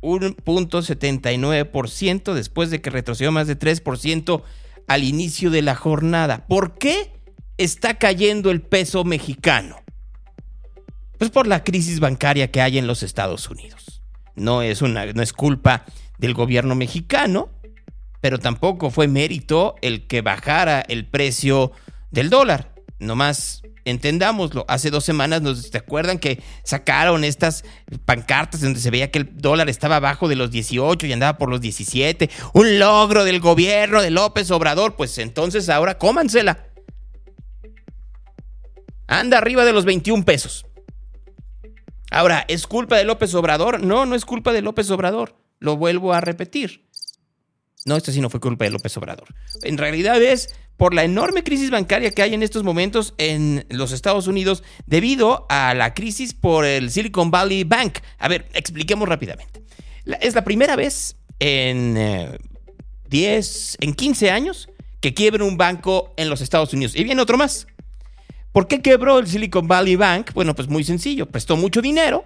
[0.00, 4.42] 1.79% después de que retrocedió más de 3%
[4.86, 6.46] al inicio de la jornada.
[6.46, 7.12] ¿Por qué
[7.58, 9.82] está cayendo el peso mexicano?
[11.18, 14.02] Pues por la crisis bancaria que hay en los Estados Unidos.
[14.34, 15.86] no es, una, no es culpa
[16.18, 17.48] del gobierno mexicano,
[18.20, 21.72] pero tampoco fue mérito el que bajara el precio
[22.10, 22.75] del dólar.
[22.98, 24.64] Nomás entendámoslo.
[24.68, 27.64] Hace dos semanas, nos, ¿te acuerdan que sacaron estas
[28.04, 31.50] pancartas donde se veía que el dólar estaba abajo de los 18 y andaba por
[31.50, 32.30] los 17?
[32.54, 34.96] Un logro del gobierno de López Obrador.
[34.96, 36.66] Pues entonces ahora cómansela.
[39.06, 40.66] Anda arriba de los 21 pesos.
[42.10, 43.82] Ahora, ¿es culpa de López Obrador?
[43.82, 45.36] No, no es culpa de López Obrador.
[45.58, 46.86] Lo vuelvo a repetir.
[47.84, 49.28] No, esto sí no fue culpa de López Obrador.
[49.62, 53.92] En realidad es por la enorme crisis bancaria que hay en estos momentos en los
[53.92, 57.98] Estados Unidos debido a la crisis por el Silicon Valley Bank.
[58.18, 59.62] A ver, expliquemos rápidamente.
[60.20, 62.38] Es la primera vez en
[63.08, 64.68] 10, eh, en 15 años
[65.00, 66.94] que quiebra un banco en los Estados Unidos.
[66.94, 67.66] Y viene otro más.
[68.52, 70.32] ¿Por qué quebró el Silicon Valley Bank?
[70.32, 71.26] Bueno, pues muy sencillo.
[71.26, 72.24] Prestó mucho dinero,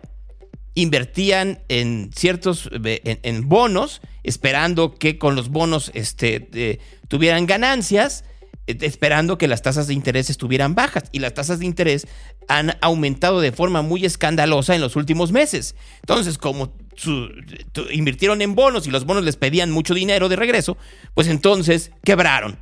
[0.75, 8.30] invertían en ciertos en, bonos, esperando que con los bonos este, tuvieran ganancias, eh,
[8.66, 11.05] esperando que las tasas de interés estuvieran bajas.
[11.12, 12.07] Y las tasas de interés
[12.49, 15.75] han aumentado de forma muy escandalosa en los últimos meses.
[16.03, 16.73] Entonces, como
[17.90, 20.77] invirtieron en bonos y los bonos les pedían mucho dinero de regreso,
[21.14, 22.59] pues entonces quebraron.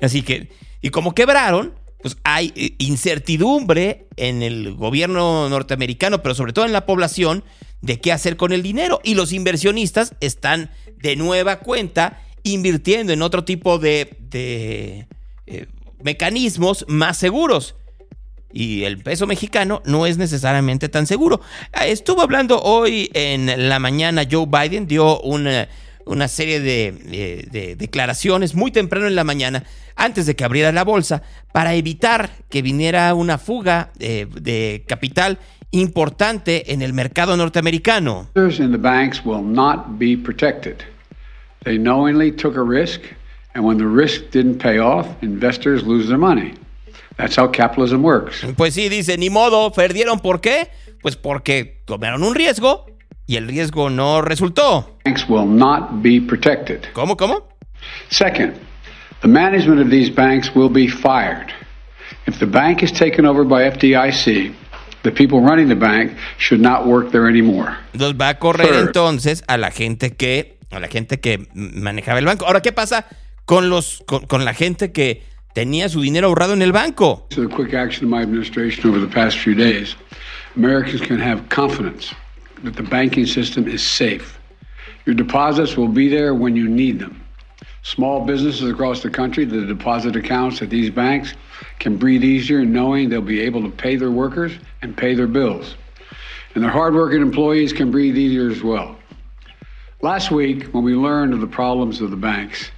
[0.00, 0.50] Así que,
[0.80, 6.72] y como quebraron, pues hay eh, incertidumbre en el gobierno norteamericano, pero sobre todo en
[6.72, 7.44] la población,
[7.80, 9.00] de qué hacer con el dinero.
[9.04, 14.16] Y los inversionistas están de nueva cuenta invirtiendo en otro tipo de,
[15.46, 15.66] eh,
[16.02, 17.74] mecanismos más seguros.
[18.50, 21.40] Y el peso mexicano no es necesariamente tan seguro.
[21.72, 25.68] Ah, estuvo hablando hoy en la mañana Joe Biden, dio una
[26.08, 31.22] una serie de, declaraciones muy temprano en la mañana, antes de que abriera la bolsa,
[31.52, 35.38] para evitar que viniera una fuga de, de capital
[35.70, 38.28] importante en el mercado norteamericano.
[38.34, 40.76] In the banks will not be protected.
[41.68, 43.02] They knowingly took a risk,
[43.54, 46.54] and when the risk didn't pay off, investors lose their money.
[47.18, 48.42] That's how capitalism works.
[48.56, 50.70] Pues sí, dice, ni modo, perdieron, ¿por qué?
[51.02, 52.86] Pues porque tomaron un riesgo
[53.26, 54.96] y el riesgo no resultó.
[55.04, 56.86] Banks will not be protected.
[56.94, 57.46] ¿Cómo, cómo?
[58.08, 58.54] Second,
[59.20, 61.52] the management of these banks will be fired.
[62.26, 64.54] If the bank is taken over by FDIC,
[65.02, 67.76] the people running the bank should not work there anymore.
[67.92, 72.18] Los va a correr Third, entonces a la gente que a la gente que manejaba
[72.18, 72.46] el banco.
[72.46, 73.06] Ahora, ¿qué pasa
[73.44, 75.22] con los con, con la gente que
[75.54, 77.26] tenía su dinero ahorrado en el banco?
[77.30, 79.96] So the quick action of my administration over the past few days,
[80.56, 82.14] Americans can have confidence
[82.64, 84.38] that the banking system is safe.
[85.06, 87.24] Your deposits will be there when you need them.
[87.82, 91.32] Small businesses across the country, the deposit accounts at these banks
[91.78, 94.52] can breathe easier knowing they'll be able to pay their workers
[94.82, 95.76] and pay their bills.
[96.54, 98.97] And their hardworking employees can breathe easier as well.
[100.00, 102.70] Last week, when we learned of the problems of the banks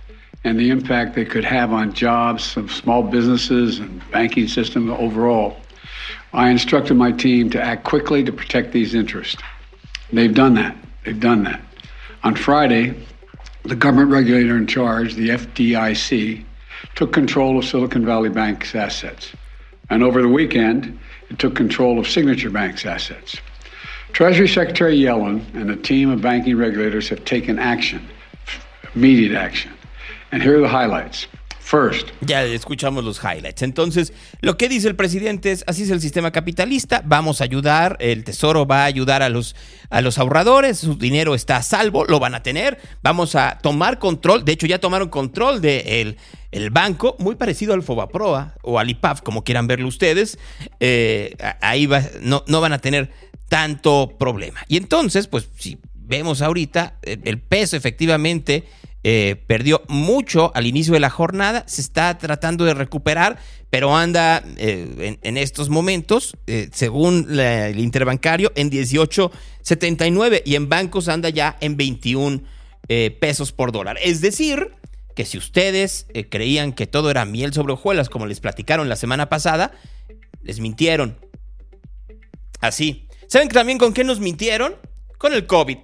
[0.43, 5.59] and the impact they could have on jobs of small businesses and banking system overall,
[6.33, 9.37] I instructed my team to act quickly to protect these interests.
[10.11, 10.75] They've done that.
[11.05, 11.61] They've done that.
[12.25, 12.95] On Friday,
[13.65, 16.43] the government regulator in charge, the FDIC,
[16.95, 19.35] took control of Silicon Valley Bank's assets.
[19.91, 23.37] And over the weekend, it took control of Signature Bank's assets.
[24.13, 28.07] Treasury Secretary Yellen and a team of banking regulators have taken action,
[28.95, 29.73] immediate action.
[30.33, 31.27] And here are the highlights.
[31.71, 32.09] First.
[32.23, 33.63] Ya escuchamos los highlights.
[33.63, 37.97] Entonces, lo que dice el presidente es, así es el sistema capitalista, vamos a ayudar,
[38.01, 39.55] el Tesoro va a ayudar a los,
[39.89, 44.01] a los ahorradores, su dinero está a salvo, lo van a tener, vamos a tomar
[44.01, 46.17] control, de hecho ya tomaron control del de
[46.51, 50.41] el banco, muy parecido al Fobaproa o al IPAF, como quieran verlo ustedes,
[50.81, 53.13] eh, ahí va, no, no van a tener
[53.49, 54.61] tanto problema.
[54.67, 58.65] Y entonces, pues si vemos ahorita, el peso efectivamente
[59.03, 63.39] eh, perdió mucho al inicio de la jornada, se está tratando de recuperar,
[63.71, 71.09] pero anda eh, en, estos momentos, eh, según el interbancario, en 18.79 y en bancos
[71.09, 72.43] anda ya en 21
[72.89, 73.97] eh, pesos por dólar.
[74.03, 74.75] Es decir,
[75.15, 79.29] que si ustedes creían que todo era miel sobre hojuelas, como les platicaron la semana
[79.29, 79.73] pasada,
[80.43, 81.17] les mintieron.
[82.61, 83.07] Así.
[83.29, 84.75] ¿Saben también con qué nos mintieron?
[85.17, 85.79] Con el COVID.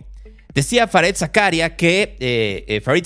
[0.57, 3.05] Decía Farid Zakaria que, eh, eh, Farid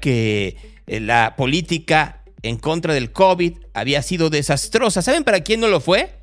[0.00, 0.56] que
[0.86, 5.02] eh, la política en contra del COVID había sido desastrosa.
[5.02, 6.20] ¿Saben para quién no lo fue?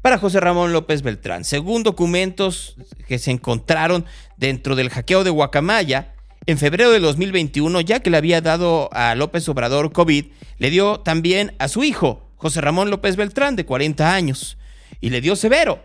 [0.00, 1.44] Para José Ramón López Beltrán.
[1.44, 2.76] Según documentos
[3.08, 4.06] que se encontraron
[4.36, 6.14] dentro del hackeo de Guacamaya,
[6.46, 10.26] en febrero de 2021, ya que le había dado a López Obrador COVID,
[10.58, 14.58] le dio también a su hijo, José Ramón López Beltrán, de 40 años,
[15.00, 15.82] y le dio severo.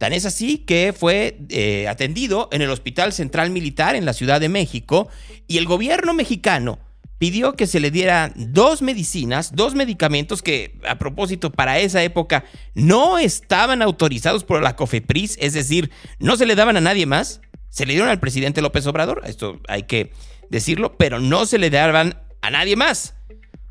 [0.00, 4.40] Tan es así que fue eh, atendido en el Hospital Central Militar en la Ciudad
[4.40, 5.08] de México
[5.46, 6.78] y el gobierno mexicano
[7.18, 12.46] pidió que se le dieran dos medicinas, dos medicamentos que a propósito para esa época
[12.72, 17.42] no estaban autorizados por la COFEPRIS, es decir, no se le daban a nadie más,
[17.68, 20.12] se le dieron al presidente López Obrador, esto hay que
[20.48, 23.16] decirlo, pero no se le daban a nadie más.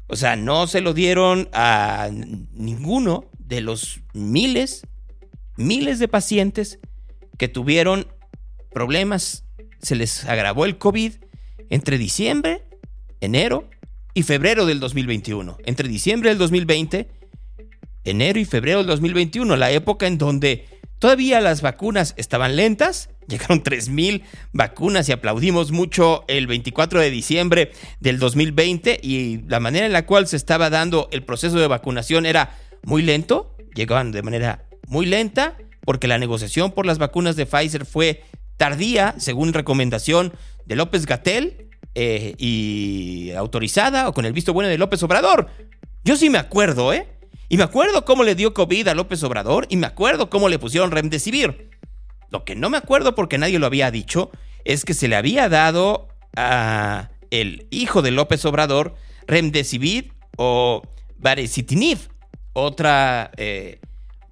[0.05, 4.83] O sea, no se lo dieron a ninguno de los miles,
[5.59, 6.79] miles de pacientes
[7.37, 8.07] que tuvieron
[8.71, 9.45] problemas,
[9.81, 11.13] se les agravó el COVID
[11.69, 12.63] entre diciembre
[13.21, 13.69] enero
[14.13, 15.57] y febrero del 2021.
[15.65, 17.07] Entre diciembre del 2020,
[18.05, 20.65] enero y febrero del 2021, la época en donde
[20.97, 23.09] todavía las vacunas estaban lentas.
[23.27, 29.85] Llegaron 3.000 vacunas y aplaudimos mucho el 24 de diciembre del 2020 y la manera
[29.85, 34.23] en la cual se estaba dando el proceso de vacunación era muy lento, llegaban de
[34.23, 38.23] manera muy lenta porque la negociación por las vacunas de Pfizer fue
[38.57, 40.33] tardía, según recomendación
[40.65, 45.47] de López Gatel, eh, y autorizada o con el visto bueno de López Obrador.
[46.03, 47.07] Yo sí me acuerdo, ¿eh?
[47.49, 50.59] Y me acuerdo cómo le dio COVID a López Obrador y me acuerdo cómo le
[50.59, 51.71] pusieron Remdesivir.
[52.29, 54.29] Lo que no me acuerdo porque nadie lo había dicho
[54.65, 58.95] es que se le había dado a el hijo de López Obrador
[59.27, 60.83] Remdesivir o
[61.17, 61.97] Baricitinib,
[62.53, 63.79] otra, eh,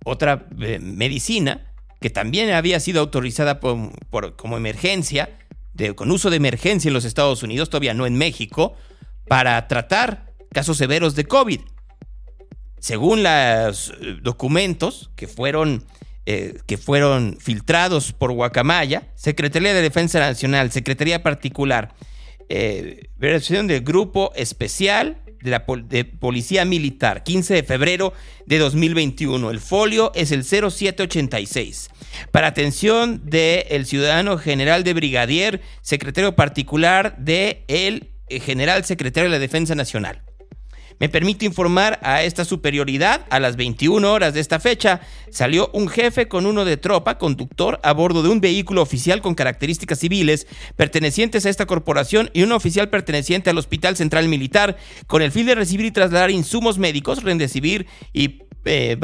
[0.08, 1.66] otra eh, medicina
[2.00, 5.30] que también había sido autorizada por, como emergencia
[5.96, 8.76] con uso de emergencia en los Estados Unidos, todavía no en México,
[9.28, 11.62] para tratar casos severos de COVID.
[12.80, 15.84] Según los eh, documentos que fueron,
[16.26, 21.94] eh, que fueron filtrados por Guacamaya, Secretaría de Defensa Nacional, Secretaría Particular,
[22.50, 28.14] eh, versión del Grupo Especial de la de Policía Militar, 15 de febrero
[28.46, 29.50] de 2021.
[29.50, 31.90] El folio es el 0786.
[32.32, 39.36] Para atención del ciudadano general de brigadier, secretario particular del el eh, general secretario de
[39.36, 40.22] la Defensa Nacional.
[41.00, 45.88] Me permite informar a esta superioridad, a las 21 horas de esta fecha, salió un
[45.88, 50.48] jefe con uno de tropa, conductor, a bordo de un vehículo oficial con características civiles
[50.76, 55.46] pertenecientes a esta corporación y un oficial perteneciente al Hospital Central Militar, con el fin
[55.46, 58.98] de recibir y trasladar insumos médicos, Rendecibir y eh,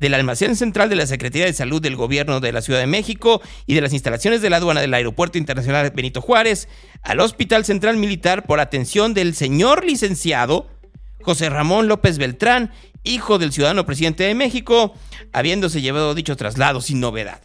[0.00, 3.42] del almacén central de la Secretaría de Salud del Gobierno de la Ciudad de México
[3.66, 6.68] y de las instalaciones de la aduana del Aeropuerto Internacional Benito Juárez
[7.02, 10.79] al Hospital Central Militar por atención del señor licenciado
[11.22, 12.72] José Ramón López Beltrán,
[13.04, 14.94] hijo del ciudadano presidente de México,
[15.32, 17.40] habiéndose llevado dicho traslado sin novedad.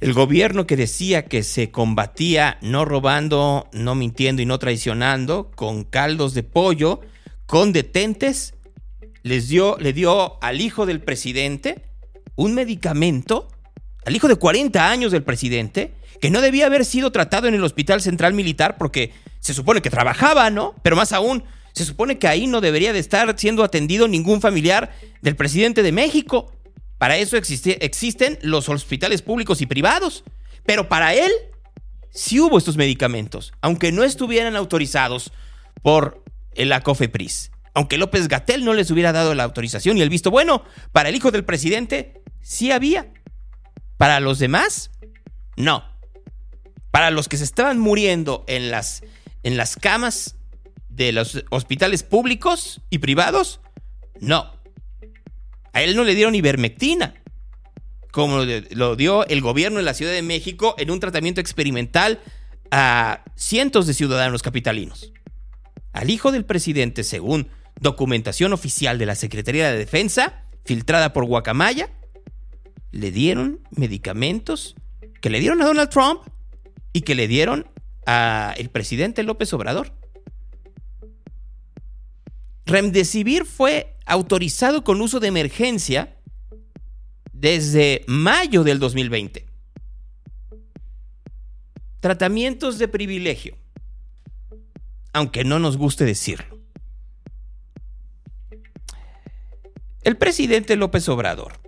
[0.00, 5.84] El gobierno que decía que se combatía no robando, no mintiendo y no traicionando, con
[5.84, 7.00] caldos de pollo,
[7.46, 8.54] con detentes,
[9.22, 11.84] les dio, le dio al hijo del presidente
[12.34, 13.46] un medicamento,
[14.04, 17.64] al hijo de 40 años del presidente, que no debía haber sido tratado en el
[17.64, 20.74] Hospital Central Militar porque se supone que trabajaba, ¿no?
[20.82, 24.92] Pero más aún, se supone que ahí no debería de estar siendo atendido ningún familiar
[25.20, 26.52] del presidente de México.
[26.98, 30.22] Para eso existen los hospitales públicos y privados.
[30.64, 31.32] Pero para él
[32.10, 35.32] sí hubo estos medicamentos, aunque no estuvieran autorizados
[35.82, 36.22] por
[36.54, 37.50] la COFEPRIS.
[37.74, 41.16] Aunque López Gatel no les hubiera dado la autorización y el visto bueno, para el
[41.16, 43.10] hijo del presidente sí había.
[43.96, 44.90] Para los demás,
[45.56, 45.91] no.
[46.92, 49.02] Para los que se estaban muriendo en las
[49.42, 50.36] en las camas
[50.88, 53.60] de los hospitales públicos y privados?
[54.20, 54.52] No.
[55.72, 57.14] A él no le dieron ivermectina,
[58.12, 62.20] como lo dio el gobierno de la Ciudad de México en un tratamiento experimental
[62.70, 65.12] a cientos de ciudadanos capitalinos.
[65.92, 67.48] Al hijo del presidente, según
[67.80, 71.88] documentación oficial de la Secretaría de Defensa, filtrada por Guacamaya,
[72.90, 74.76] le dieron medicamentos
[75.22, 76.20] que le dieron a Donald Trump
[76.92, 77.66] y que le dieron
[78.06, 79.92] a el presidente López Obrador.
[82.66, 86.16] Remdesivir fue autorizado con uso de emergencia
[87.32, 89.46] desde mayo del 2020.
[92.00, 93.56] Tratamientos de privilegio,
[95.12, 96.58] aunque no nos guste decirlo.
[100.02, 101.60] El presidente López Obrador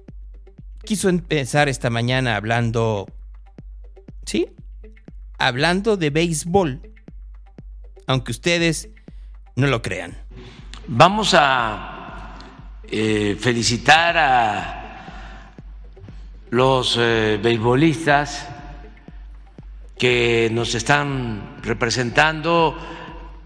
[0.85, 3.07] quiso empezar esta mañana hablando,
[4.27, 4.49] ¿sí?
[5.39, 6.81] Hablando de béisbol,
[8.07, 8.89] aunque ustedes
[9.57, 10.17] no lo crean.
[10.87, 12.37] Vamos a
[12.91, 15.55] eh, felicitar a
[16.51, 18.49] los eh, beisbolistas
[19.99, 22.77] que nos están representando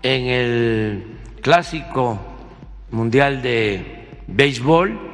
[0.03, 2.19] en el clásico
[2.91, 5.09] mundial de béisbol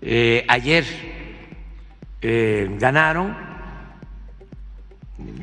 [0.00, 0.84] Eh, ayer
[2.20, 3.36] ganaron,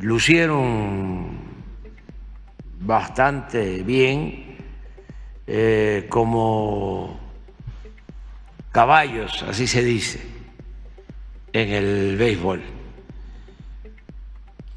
[0.06, 1.40] lucieron
[2.80, 4.56] bastante bien
[5.48, 7.20] eh, como
[8.72, 10.22] caballos, así se dice,
[11.52, 12.62] en el béisbol.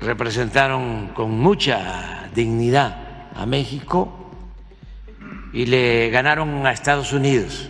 [0.00, 4.32] Representaron con mucha dignidad a México
[5.52, 7.68] y le ganaron a Estados Unidos.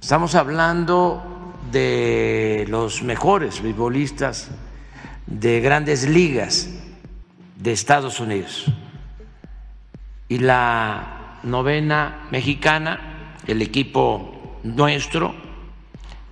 [0.00, 1.22] Estamos hablando
[1.70, 4.50] de los mejores beisbolistas
[5.30, 6.68] de grandes ligas
[7.56, 8.66] de Estados Unidos.
[10.28, 15.34] Y la novena mexicana, el equipo nuestro,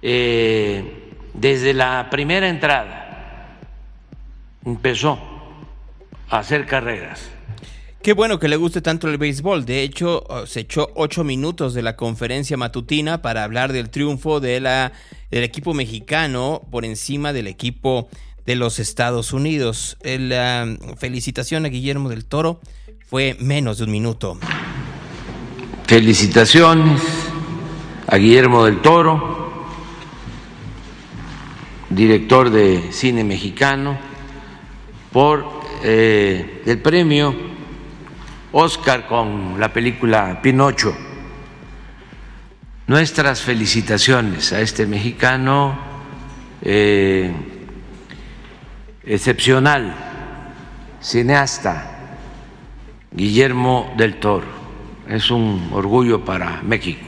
[0.03, 3.57] eh, desde la primera entrada
[4.65, 5.19] empezó
[6.29, 7.31] a hacer carreras
[8.03, 9.67] Qué bueno que le guste tanto el béisbol.
[9.67, 14.39] De hecho, uh, se echó ocho minutos de la conferencia matutina para hablar del triunfo
[14.39, 14.93] de la,
[15.31, 18.09] del equipo mexicano por encima del equipo
[18.49, 19.99] de los Estados Unidos.
[20.03, 22.63] La um, felicitación a Guillermo del Toro
[23.07, 24.39] fue menos de un minuto.
[25.87, 27.03] Felicitaciones
[28.07, 29.67] a Guillermo del Toro,
[31.91, 33.99] director de cine mexicano,
[35.13, 35.45] por
[35.85, 37.37] eh, el premio
[38.53, 40.97] Oscar con la película Pinocho.
[42.87, 45.79] Nuestras felicitaciones a este mexicano
[46.63, 47.58] eh,
[49.09, 49.95] excepcional,
[51.01, 52.19] cineasta,
[53.11, 54.47] Guillermo del Toro.
[55.09, 57.07] Es un orgullo para México.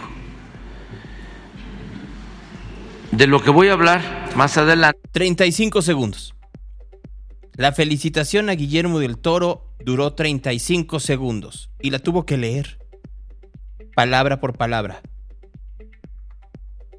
[3.13, 4.01] De lo que voy a hablar
[4.35, 4.99] más adelante.
[5.13, 6.35] 35 segundos.
[7.53, 12.79] La felicitación a Guillermo del Toro duró 35 segundos y la tuvo que leer,
[13.95, 15.03] palabra por palabra.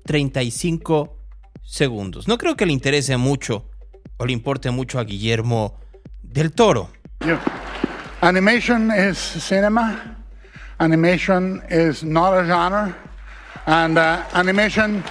[0.06, 1.18] 35
[1.64, 2.28] segundos.
[2.28, 3.71] No creo que le interese mucho
[4.22, 5.80] o le importe mucho a Guillermo
[6.22, 6.90] del Toro.
[8.22, 10.16] Animation is cinema.
[10.80, 12.96] Animation is not a genre.
[13.66, 15.04] And uh, animation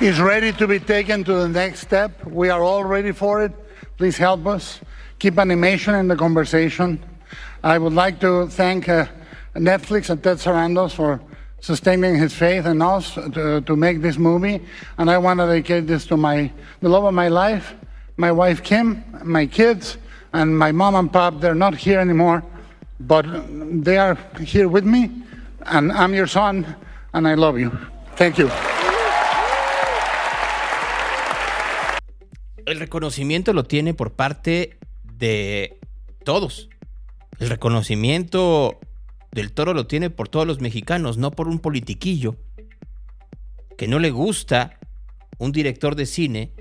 [0.00, 2.24] is ready to be taken to the next step.
[2.24, 3.52] We are all ready for it.
[3.96, 4.80] Please help us.
[5.18, 7.02] keep animation in the conversation.
[7.62, 9.06] I would like to thank uh,
[9.54, 11.20] Netflix and Ted Sarandos for
[11.60, 14.62] sustaining his faith in us to, to, make this movie.
[14.96, 17.74] And I want to dedicate this to my, the love of my life,
[18.18, 19.96] my wife Kim, my kids,
[20.32, 21.40] and my mom and pop.
[21.40, 22.42] They're not here anymore,
[23.00, 23.24] but
[23.84, 25.10] they are here with me.
[25.64, 26.66] And I'm your son,
[27.14, 27.70] and I love you.
[28.16, 28.50] Thank you.
[32.66, 35.78] El reconocimiento lo tiene por parte de
[36.24, 36.68] todos.
[37.38, 38.80] El reconocimiento
[39.30, 42.36] del toro lo tiene por todos los mexicanos, no por un politiquillo
[43.78, 44.78] que no le gusta
[45.38, 46.52] un director de cine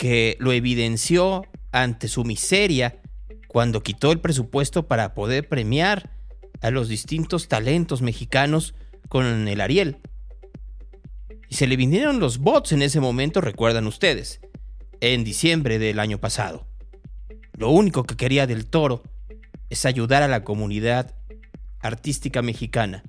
[0.00, 3.02] que lo evidenció ante su miseria
[3.48, 6.16] cuando quitó el presupuesto para poder premiar
[6.62, 8.74] a los distintos talentos mexicanos
[9.10, 9.98] con el Ariel.
[11.50, 14.40] Y se le vinieron los bots en ese momento, recuerdan ustedes,
[15.02, 16.66] en diciembre del año pasado.
[17.52, 19.02] Lo único que quería del toro
[19.68, 21.14] es ayudar a la comunidad
[21.80, 23.02] artística mexicana.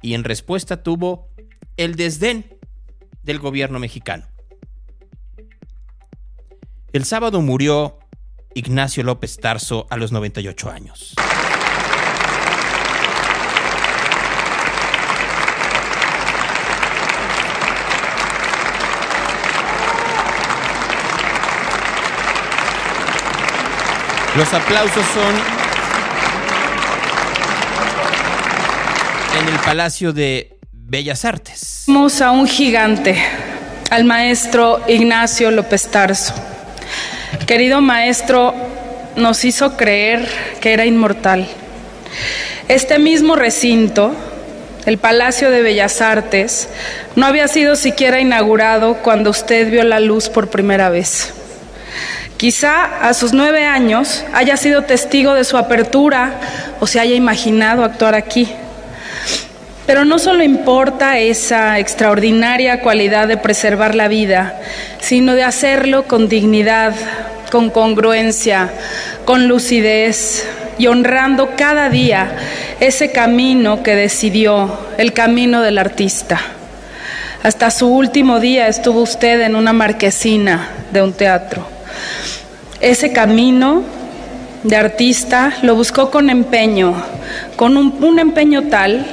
[0.00, 1.28] Y en respuesta tuvo
[1.76, 2.46] el desdén
[3.22, 4.24] del gobierno mexicano.
[6.98, 7.96] El sábado murió
[8.54, 11.14] Ignacio López Tarso a los 98 años.
[24.36, 25.34] Los aplausos son
[29.40, 31.84] en el Palacio de Bellas Artes.
[31.86, 33.24] Vamos un gigante,
[33.88, 36.34] al maestro Ignacio López Tarso.
[37.48, 38.52] Querido maestro,
[39.16, 40.28] nos hizo creer
[40.60, 41.48] que era inmortal.
[42.68, 44.14] Este mismo recinto,
[44.84, 46.68] el Palacio de Bellas Artes,
[47.16, 51.32] no había sido siquiera inaugurado cuando usted vio la luz por primera vez.
[52.36, 56.34] Quizá a sus nueve años haya sido testigo de su apertura
[56.80, 58.46] o se haya imaginado actuar aquí.
[59.86, 64.60] Pero no solo importa esa extraordinaria cualidad de preservar la vida,
[65.00, 66.92] sino de hacerlo con dignidad,
[67.50, 68.70] con congruencia,
[69.24, 70.46] con lucidez
[70.78, 72.36] y honrando cada día
[72.80, 76.40] ese camino que decidió, el camino del artista.
[77.42, 81.66] Hasta su último día estuvo usted en una marquesina de un teatro.
[82.80, 83.82] Ese camino
[84.62, 86.94] de artista lo buscó con empeño,
[87.56, 89.06] con un, empeño tal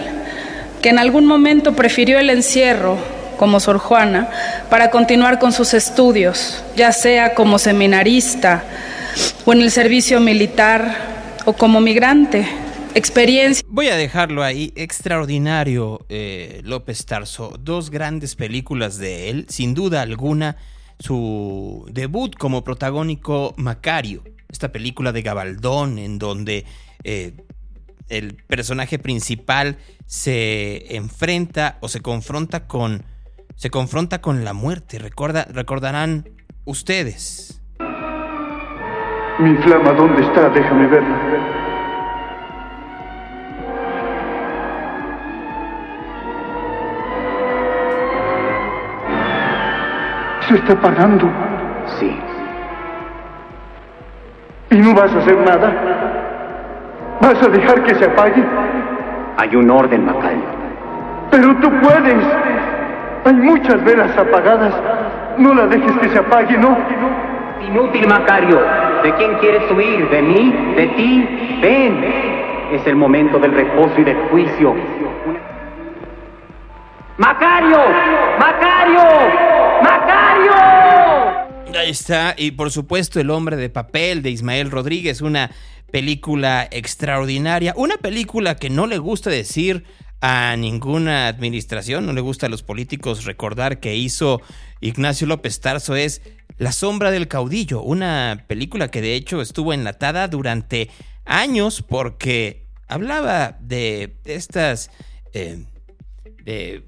[0.82, 2.98] que en algún momento prefirió el encierro
[3.38, 4.30] como Sor Juana,
[4.70, 8.64] para continuar con sus estudios, ya sea como seminarista
[9.46, 10.96] o en el servicio militar
[11.46, 12.48] o como migrante.
[12.96, 13.62] Experiencia.
[13.68, 14.72] Voy a dejarlo ahí.
[14.76, 17.54] Extraordinario, eh, López Tarso.
[17.60, 19.46] Dos grandes películas de él.
[19.50, 20.56] Sin duda alguna,
[21.00, 24.24] su debut como protagónico Macario.
[24.48, 26.64] Esta película de Gabaldón, en donde
[27.04, 27.34] eh,
[28.08, 33.04] el personaje principal se enfrenta o se confronta con.
[33.56, 35.00] Se confronta con la muerte.
[35.00, 36.26] Recuerda, recordarán
[36.66, 37.62] ustedes.
[39.40, 40.50] Mi flama, ¿dónde está?
[40.50, 41.18] Déjame verla.
[50.48, 51.30] Se está apagando.
[51.98, 52.20] Sí.
[54.72, 55.74] ¿Y no vas a hacer nada?
[57.22, 58.44] ¿Vas a dejar que se apague?
[59.38, 60.44] Hay un orden, Macario.
[61.32, 62.24] Pero tú puedes.
[63.26, 64.74] Hay muchas velas apagadas.
[65.40, 66.78] No la dejes que se apague, ¿no?
[67.68, 68.62] Inútil, Macario.
[69.02, 70.08] ¿De quién quieres huir?
[70.10, 70.54] ¿De mí?
[70.76, 71.60] ¿De ti?
[71.60, 72.06] Ven.
[72.72, 74.76] Es el momento del reposo y del juicio.
[77.18, 77.78] ¡Macario!
[78.38, 79.02] ¡Macario!
[79.82, 80.52] ¡Macario!
[81.80, 85.50] Ahí está, y por supuesto El hombre de papel de Ismael Rodríguez, una
[85.92, 89.84] película extraordinaria, una película que no le gusta decir
[90.22, 94.42] a ninguna administración, no le gusta a los políticos recordar que hizo
[94.82, 96.22] Ignacio López Tarso es
[96.58, 100.90] La sombra del caudillo, una película que de hecho estuvo enlatada durante
[101.26, 104.90] años porque hablaba de estas...
[105.34, 105.66] Eh,
[106.44, 106.86] de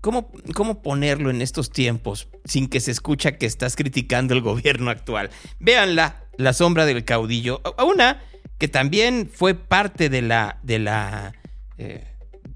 [0.00, 4.90] ¿Cómo, ¿Cómo, ponerlo en estos tiempos sin que se escucha que estás criticando el gobierno
[4.90, 5.28] actual?
[5.58, 7.60] Véanla, La sombra del caudillo.
[7.86, 8.22] Una
[8.60, 11.32] que también fue parte de la, de la,
[11.78, 12.04] eh,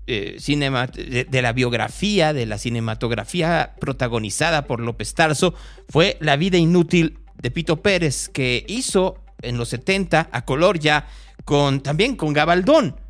[0.06, 5.54] eh, de, la biografía, de la cinematografía protagonizada por López Tarso,
[5.88, 11.08] fue La vida inútil de Pito Pérez, que hizo en los 70 a color ya,
[11.46, 13.00] con, también con Gabaldón.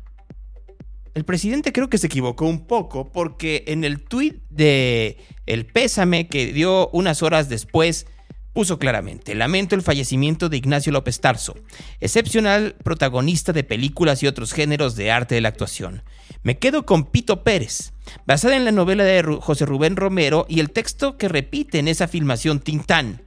[1.15, 6.29] El presidente creo que se equivocó un poco porque en el tuit de el pésame
[6.29, 8.07] que dio unas horas después
[8.55, 11.55] puso claramente, lamento el fallecimiento de Ignacio López Tarso,
[11.99, 16.03] excepcional protagonista de películas y otros géneros de arte de la actuación.
[16.41, 17.91] Me quedo con Pito Pérez,
[18.25, 22.07] basada en la novela de José Rubén Romero y el texto que repite en esa
[22.07, 23.23] filmación Tintán.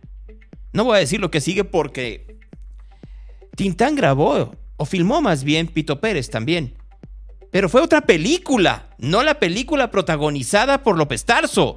[0.73, 2.39] No voy a decir lo que sigue porque
[3.55, 6.79] Tintán grabó, o filmó más bien Pito Pérez también.
[7.51, 11.77] Pero fue otra película, no la película protagonizada por López Tarso.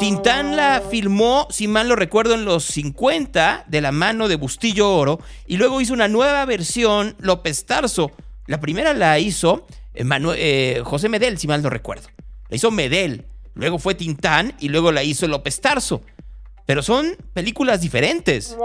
[0.00, 4.92] Tintán la filmó, si mal lo recuerdo, en los 50 de la mano de Bustillo
[4.92, 8.10] Oro y luego hizo una nueva versión López Tarso.
[8.46, 9.64] La primera la hizo
[10.02, 12.08] Manuel, eh, José Medel, si mal no recuerdo.
[12.48, 16.02] La hizo Medel, luego fue Tintán y luego la hizo López Tarso.
[16.66, 18.56] Pero son películas diferentes.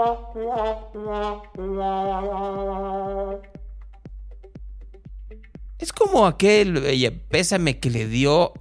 [5.80, 8.52] Es como aquel pésame que le dio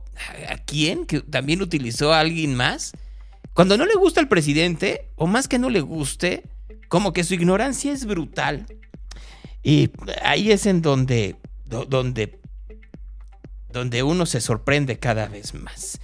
[0.50, 2.94] a quién, que también utilizó a alguien más.
[3.54, 6.44] Cuando no le gusta al presidente, o más que no le guste,
[6.88, 8.66] como que su ignorancia es brutal.
[9.64, 9.92] Y
[10.24, 12.40] ahí es en donde, donde,
[13.72, 16.00] donde uno se sorprende cada vez más.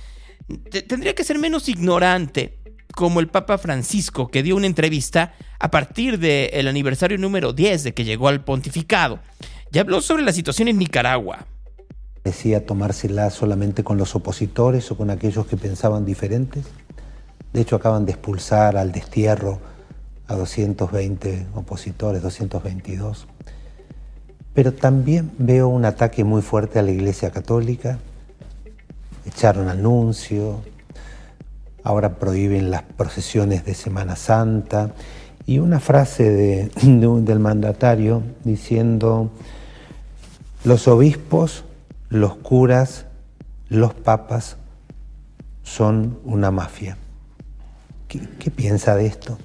[0.88, 2.60] Tendría que ser menos ignorante,
[2.94, 7.94] como el Papa Francisco, que dio una entrevista a partir del aniversario número 10 de
[7.94, 9.20] que llegó al pontificado.
[9.72, 11.48] Ya habló sobre la situación en Nicaragua.
[12.24, 16.66] Decía tomársela solamente con los opositores o con aquellos que pensaban diferentes.
[17.54, 19.60] De hecho, acaban de expulsar al destierro
[20.28, 23.28] a 220 opositores, 222.
[24.54, 28.00] Pero también veo un ataque muy fuerte a la Iglesia Católica.
[29.26, 30.62] Echaron anuncio,
[31.84, 34.94] ahora prohíben las procesiones de Semana Santa
[35.46, 39.30] y una frase de, de, del mandatario diciendo
[40.64, 41.64] los obispos,
[42.10, 43.06] los curas,
[43.70, 44.58] los papas
[45.64, 46.98] son una mafia.
[48.08, 49.38] ¿Qué, qué piensa de esto?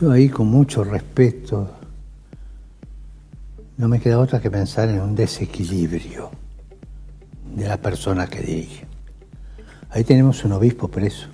[0.00, 1.70] Yo ahí con mucho respeto,
[3.76, 6.30] no me queda otra que pensar en un desequilibrio
[7.54, 8.86] de la persona que dirige.
[9.90, 11.28] Ahí tenemos un obispo preso,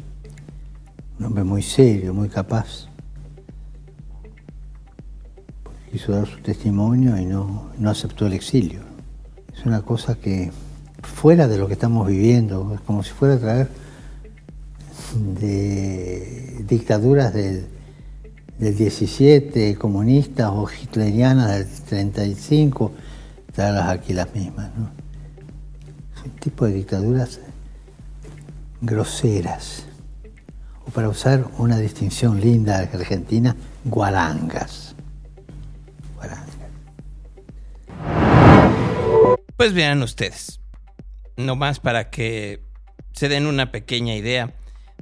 [1.19, 2.89] un hombre muy serio, muy capaz
[5.95, 8.81] quiso dar su testimonio y no, no aceptó el exilio.
[9.57, 10.51] Es una cosa que
[11.05, 13.69] fuera de lo que estamos viviendo, es como si fuera a traer
[15.41, 17.67] de dictaduras del,
[18.59, 22.91] del 17, comunistas o hitlerianas del 35,
[23.53, 24.71] traerlas aquí las mismas.
[24.77, 24.91] ¿no?
[26.25, 27.39] un tipo de dictaduras
[28.81, 29.85] groseras,
[30.89, 34.94] o para usar una distinción linda Argentina, guarangas.
[39.57, 40.61] Pues vean ustedes,
[41.37, 42.61] nomás para que
[43.13, 44.53] se den una pequeña idea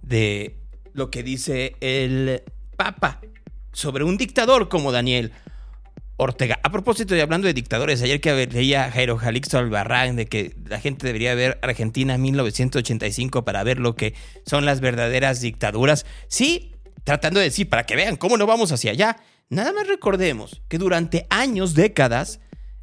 [0.03, 0.59] de
[0.93, 2.43] lo que dice el
[2.77, 3.23] Papa
[3.73, 5.33] sobre un dictador como Daniel
[6.19, 6.61] Ortega.
[6.63, 10.79] A propósito de hablando de dictadores, ayer que leía Jairo Jalixto Albarrán de que la
[10.79, 16.05] gente debería ver Argentina 1985 para ver lo que son las verdaderas dictaduras.
[16.29, 16.75] Sí,
[17.05, 19.17] tratando de decir, para que vean cómo no vamos hacia allá.
[19.49, 22.41] Nada más recordemos que durante años, décadas,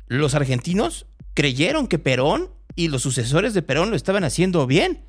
[0.08, 1.06] los argentinos
[1.40, 5.06] creyeron que Perón y los sucesores de Perón lo estaban haciendo bien.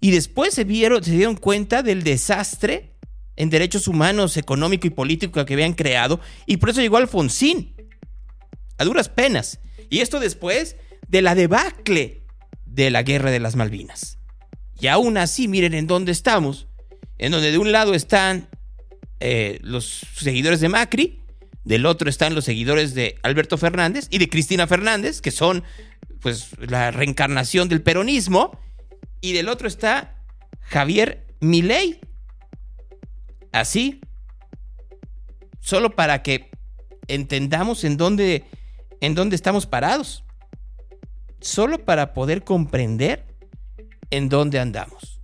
[0.00, 2.92] Y después se, vieron, se dieron cuenta del desastre
[3.36, 7.74] en derechos humanos, económico y político que habían creado, y por eso llegó Alfonsín,
[8.76, 9.60] a duras penas.
[9.88, 10.76] Y esto después
[11.08, 12.22] de la debacle
[12.66, 14.18] de la guerra de las Malvinas.
[14.78, 16.68] Y aún así, miren en dónde estamos,
[17.16, 18.46] en donde de un lado están
[19.20, 21.21] eh, los seguidores de Macri,
[21.64, 25.62] del otro están los seguidores de Alberto Fernández y de Cristina Fernández, que son
[26.20, 28.58] pues la reencarnación del peronismo,
[29.20, 30.16] y del otro está
[30.60, 32.00] Javier Milei,
[33.52, 34.00] así,
[35.60, 36.50] solo para que
[37.06, 38.44] entendamos en dónde,
[39.00, 40.24] en dónde estamos parados,
[41.40, 43.24] solo para poder comprender
[44.10, 45.20] en dónde andamos.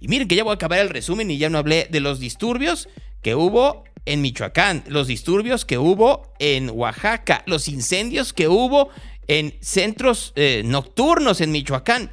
[0.00, 2.20] Y miren que ya voy a acabar el resumen y ya no hablé de los
[2.20, 2.88] disturbios
[3.26, 8.90] que hubo en Michoacán, los disturbios que hubo en Oaxaca, los incendios que hubo
[9.26, 12.12] en centros eh, nocturnos en Michoacán.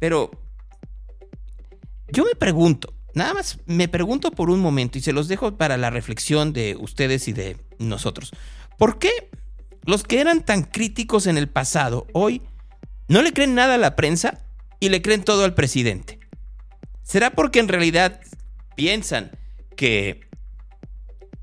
[0.00, 0.32] Pero
[2.08, 5.76] yo me pregunto, Nada más me pregunto por un momento y se los dejo para
[5.76, 8.32] la reflexión de ustedes y de nosotros.
[8.78, 9.30] ¿Por qué
[9.84, 12.42] los que eran tan críticos en el pasado hoy
[13.06, 14.44] no le creen nada a la prensa
[14.80, 16.18] y le creen todo al presidente?
[17.04, 18.18] ¿Será porque en realidad
[18.74, 19.30] piensan
[19.76, 20.20] que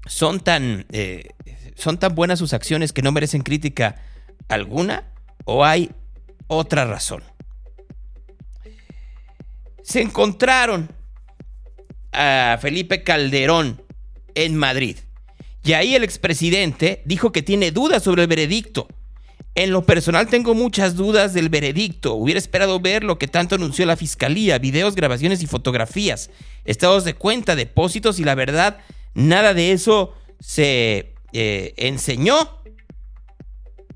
[0.05, 1.29] son tan, eh,
[1.75, 4.01] son tan buenas sus acciones que no merecen crítica
[4.47, 5.11] alguna?
[5.45, 5.91] ¿O hay
[6.47, 7.23] otra razón?
[9.83, 10.89] Se encontraron
[12.11, 13.81] a Felipe Calderón
[14.35, 14.97] en Madrid.
[15.63, 18.87] Y ahí el expresidente dijo que tiene dudas sobre el veredicto.
[19.55, 22.13] En lo personal tengo muchas dudas del veredicto.
[22.13, 26.29] Hubiera esperado ver lo que tanto anunció la fiscalía, videos, grabaciones y fotografías,
[26.65, 28.77] estados de cuenta, depósitos y la verdad,
[29.13, 32.61] nada de eso se eh, enseñó.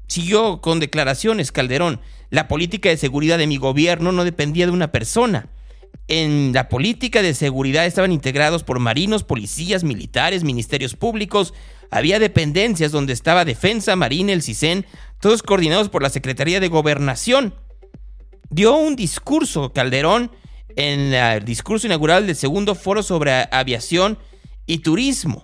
[0.07, 2.01] Siguió con declaraciones Calderón.
[2.29, 5.49] La política de seguridad de mi gobierno no dependía de una persona
[6.07, 11.53] en la política de seguridad estaban integrados por marinos, policías, militares, ministerios públicos,
[11.93, 14.85] había dependencias donde estaba Defensa, Marina, el CISEN,
[15.19, 17.53] todos coordinados por la Secretaría de Gobernación.
[18.49, 20.31] Dio un discurso Calderón
[20.75, 24.17] en el discurso inaugural del segundo foro sobre aviación
[24.65, 25.43] y turismo.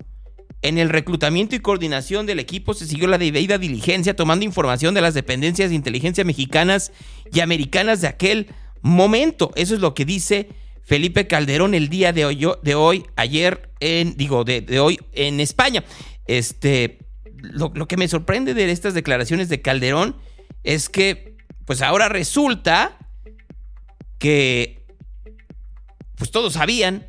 [0.61, 5.01] En el reclutamiento y coordinación del equipo se siguió la debida diligencia tomando información de
[5.01, 6.91] las dependencias de inteligencia mexicanas
[7.31, 8.47] y americanas de aquel
[8.81, 9.51] momento.
[9.55, 10.49] Eso es lo que dice
[10.83, 15.83] Felipe Calderón el día de hoy, de hoy ayer en, digo, de, hoy en España.
[16.29, 16.99] Este,
[17.41, 20.15] lo, que me sorprende de estas declaraciones de Calderón
[20.63, 22.99] es que, pues ahora resulta
[24.19, 24.85] que,
[26.13, 27.07] pues todos sabían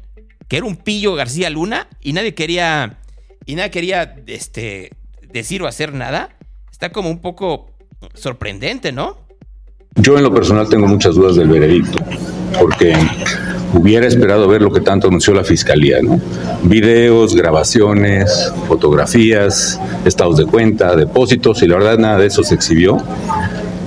[0.48, 2.98] que era un pillo García Luna y nadie quería,
[3.44, 4.92] y nadie quería, este,
[5.30, 6.38] decir o hacer nada.
[6.72, 7.74] Está como un poco
[8.14, 9.26] sorprendente, ¿no?
[9.96, 11.98] Yo en lo personal tengo muchas dudas del veredicto,
[12.58, 12.94] porque
[13.74, 16.20] hubiera esperado ver lo que tanto anunció la fiscalía, ¿no?
[16.62, 22.98] Videos, grabaciones, fotografías, estados de cuenta, depósitos, y la verdad nada de eso se exhibió.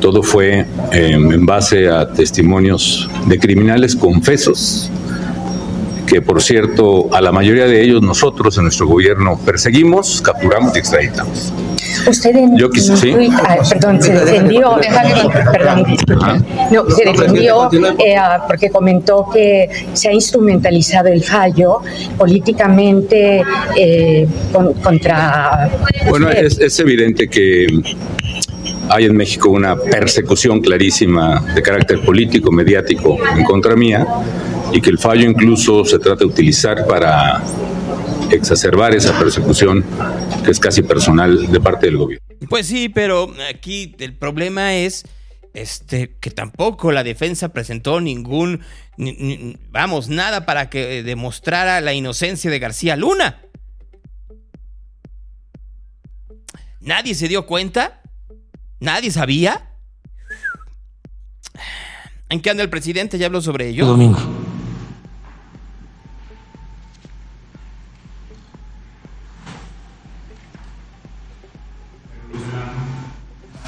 [0.01, 4.91] Todo fue em, en base a testimonios de criminales confesos,
[6.13, 10.79] que por cierto a la mayoría de ellos nosotros en nuestro gobierno perseguimos, capturamos y
[10.79, 11.51] extraditamos.
[12.07, 13.15] Usted en, Yo quise, sí.
[13.31, 14.75] ah, perdón, se defendió,
[15.51, 15.85] perdón,
[16.71, 21.79] no, se defendió eh, ah, porque comentó que se ha instrumentalizado el fallo
[22.15, 23.41] políticamente
[23.75, 25.71] eh, con- contra.
[26.09, 27.65] Bueno, es, es evidente que
[28.89, 34.05] hay en México una persecución clarísima de carácter político, mediático en contra mía
[34.73, 37.41] y que el fallo incluso se trata de utilizar para
[38.31, 39.85] exacerbar esa persecución
[40.43, 42.25] que es casi personal de parte del gobierno.
[42.49, 45.05] Pues sí, pero aquí el problema es
[45.53, 48.61] este que tampoco la defensa presentó ningún
[48.97, 53.39] ni- ni- vamos, nada para que demostrara la inocencia de García Luna.
[56.81, 58.01] Nadie se dio cuenta,
[58.79, 59.69] nadie sabía.
[62.29, 63.17] ¿En qué anda el presidente?
[63.17, 63.85] ¿Ya habló sobre ello?
[63.85, 64.17] Domingo.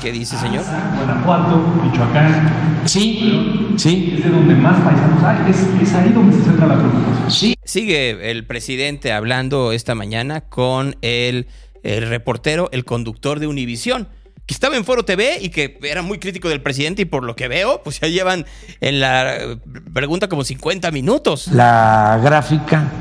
[0.05, 0.63] ¿Qué dice, señor?
[0.97, 2.83] Guanajuato, Michoacán.
[2.85, 4.13] Sí, sí.
[4.15, 5.49] Es de donde más paisanos hay.
[5.49, 7.31] Es, es ahí donde se centra la preocupación.
[7.31, 7.55] Sí.
[7.63, 11.47] Sigue el presidente hablando esta mañana con el,
[11.81, 14.07] el reportero, el conductor de Univisión,
[14.45, 17.35] que estaba en Foro TV y que era muy crítico del presidente y por lo
[17.35, 18.45] que veo, pues ya llevan
[18.81, 19.57] en la
[19.91, 21.47] pregunta como 50 minutos.
[21.47, 22.91] La gráfica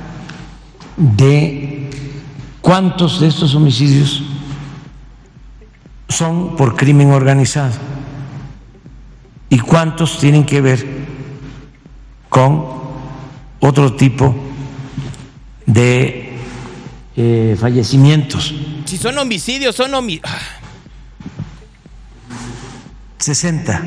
[0.97, 1.91] de
[2.63, 4.23] cuántos de estos homicidios
[6.09, 7.75] son por crimen organizado
[9.49, 10.87] y cuántos tienen que ver
[12.29, 12.65] con
[13.61, 14.35] otro tipo
[15.67, 16.37] de
[17.17, 18.53] eh, fallecimientos.
[18.85, 20.33] Si son homicidios, son homicidios.
[23.19, 23.83] 60.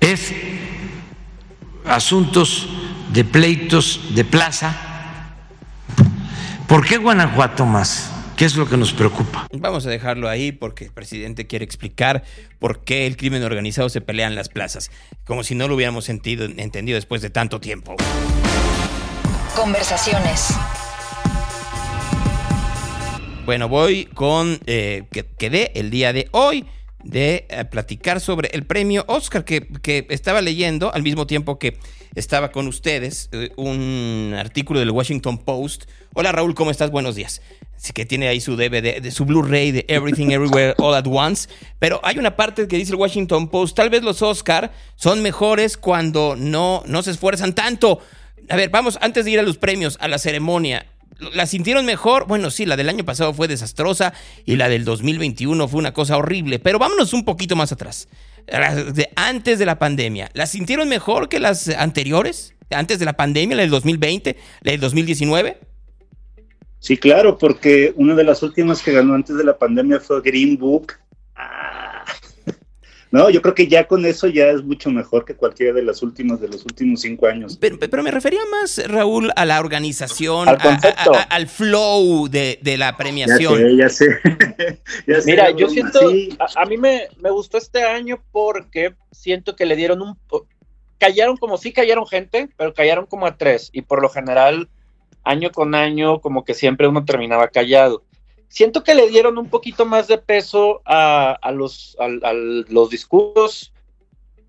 [0.00, 0.32] Es
[1.84, 2.68] asuntos
[3.12, 4.89] de pleitos de plaza.
[6.70, 8.12] ¿Por qué Guanajuato más?
[8.36, 9.48] ¿Qué es lo que nos preocupa?
[9.52, 12.22] Vamos a dejarlo ahí porque el presidente quiere explicar
[12.60, 14.92] por qué el crimen organizado se pelea en las plazas,
[15.24, 17.96] como si no lo hubiéramos sentido, entendido después de tanto tiempo.
[19.56, 20.54] Conversaciones.
[23.44, 26.66] Bueno, voy con eh, que quedé el día de hoy
[27.02, 31.78] de eh, platicar sobre el premio Oscar que, que, estaba leyendo al mismo tiempo que
[32.14, 35.84] estaba con ustedes eh, un artículo del Washington Post.
[36.14, 36.90] Hola Raúl, ¿cómo estás?
[36.90, 37.40] Buenos días.
[37.76, 41.48] Así que tiene ahí su DVD, de su Blu-ray de Everything Everywhere All at Once.
[41.78, 45.76] Pero hay una parte que dice el Washington Post, tal vez los Oscar son mejores
[45.76, 48.00] cuando no, no se esfuerzan tanto.
[48.48, 50.86] A ver, vamos, antes de ir a los premios, a la ceremonia,
[51.34, 52.26] ¿La sintieron mejor?
[52.26, 54.14] Bueno, sí, la del año pasado fue desastrosa
[54.46, 58.08] y la del 2021 fue una cosa horrible, pero vámonos un poquito más atrás.
[58.46, 62.54] De antes de la pandemia, ¿la sintieron mejor que las anteriores?
[62.70, 65.58] Antes de la pandemia, la del 2020, la del 2019?
[66.78, 70.56] Sí, claro, porque una de las últimas que ganó antes de la pandemia fue Green
[70.56, 70.94] Book.
[73.12, 76.02] No, yo creo que ya con eso ya es mucho mejor que cualquiera de las
[76.02, 77.56] últimas de los últimos cinco años.
[77.60, 82.28] Pero, pero me refería más, Raúl, a la organización, al, a, a, a, al flow
[82.28, 83.76] de, de, la premiación.
[83.76, 84.82] Ya sé, ya sé.
[85.08, 85.98] ya sé Mira, yo siento,
[86.56, 90.16] a, mí me, me, gustó este año porque siento que le dieron un...
[90.98, 93.70] Callaron como sí callaron gente, pero callaron como a tres.
[93.72, 94.68] Y por lo general,
[95.24, 98.04] año con año, como que siempre uno terminaba callado
[98.50, 101.96] siento que le dieron un poquito más de peso a, a los,
[102.90, 103.72] discursos.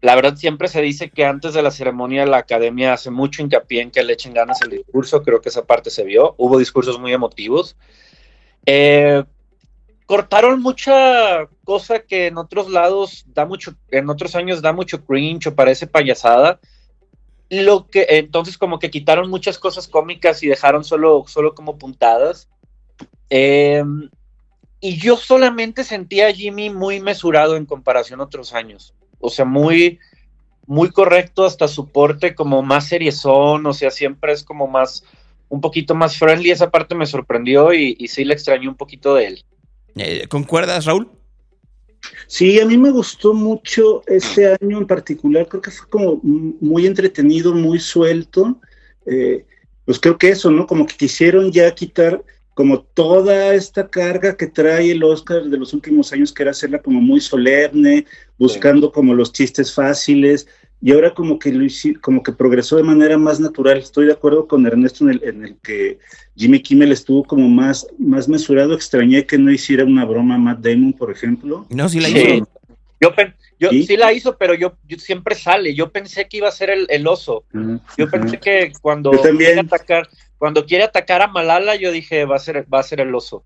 [0.01, 3.81] La verdad, siempre se dice que antes de la ceremonia la academia hace mucho hincapié
[3.81, 5.21] en que le echen ganas el discurso.
[5.21, 6.33] Creo que esa parte se vio.
[6.37, 7.77] Hubo discursos muy emotivos.
[8.65, 9.23] Eh,
[10.07, 15.47] cortaron mucha cosa que en otros lados da mucho, en otros años da mucho cringe
[15.47, 16.59] o parece payasada.
[17.49, 22.49] Lo que entonces como que quitaron muchas cosas cómicas y dejaron solo, solo como puntadas.
[23.31, 23.81] Eh,
[24.81, 28.93] y yo solamente sentía a Jimmy muy mesurado en comparación a otros años.
[29.19, 29.99] O sea, muy,
[30.67, 35.05] muy correcto hasta su porte, como más seriezón, o sea, siempre es como más,
[35.47, 36.51] un poquito más friendly.
[36.51, 39.45] Esa parte me sorprendió y, y sí le extrañé un poquito de él.
[39.95, 41.09] Eh, ¿Concuerdas, Raúl?
[42.27, 45.47] Sí, a mí me gustó mucho este año en particular.
[45.47, 48.59] Creo que fue como muy entretenido, muy suelto.
[49.05, 49.45] Eh,
[49.85, 50.65] pues creo que eso, ¿no?
[50.65, 52.23] Como que quisieron ya quitar
[52.53, 56.81] como toda esta carga que trae el Oscar de los últimos años, que era hacerla
[56.81, 58.05] como muy solemne,
[58.37, 58.93] buscando sí.
[58.93, 60.47] como los chistes fáciles,
[60.81, 61.65] y ahora como que lo
[62.01, 63.77] como que progresó de manera más natural.
[63.77, 65.99] Estoy de acuerdo con Ernesto en el, en el que
[66.35, 68.73] Jimmy Kimmel estuvo como más, más mesurado.
[68.73, 71.67] Extrañé que no hiciera una broma a Matt Damon, por ejemplo.
[71.69, 72.19] No, sí la hizo.
[72.19, 72.43] Sí.
[72.99, 73.09] Yo,
[73.59, 73.83] yo ¿Sí?
[73.83, 73.97] ¿Sí?
[73.97, 75.75] la hizo, pero yo, yo, siempre sale.
[75.75, 77.45] Yo pensé que iba a ser el, el oso.
[77.53, 77.81] Uh -huh.
[77.97, 80.09] Yo pensé que cuando quiere atacar,
[80.41, 83.43] cuando quiere atacar a Malala, yo dije va a ser, va a ser el oso.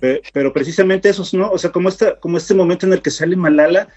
[0.00, 1.50] Pero, pero precisamente esos, ¿no?
[1.50, 3.88] O sea, como, esta, como este momento en el que sale Malala,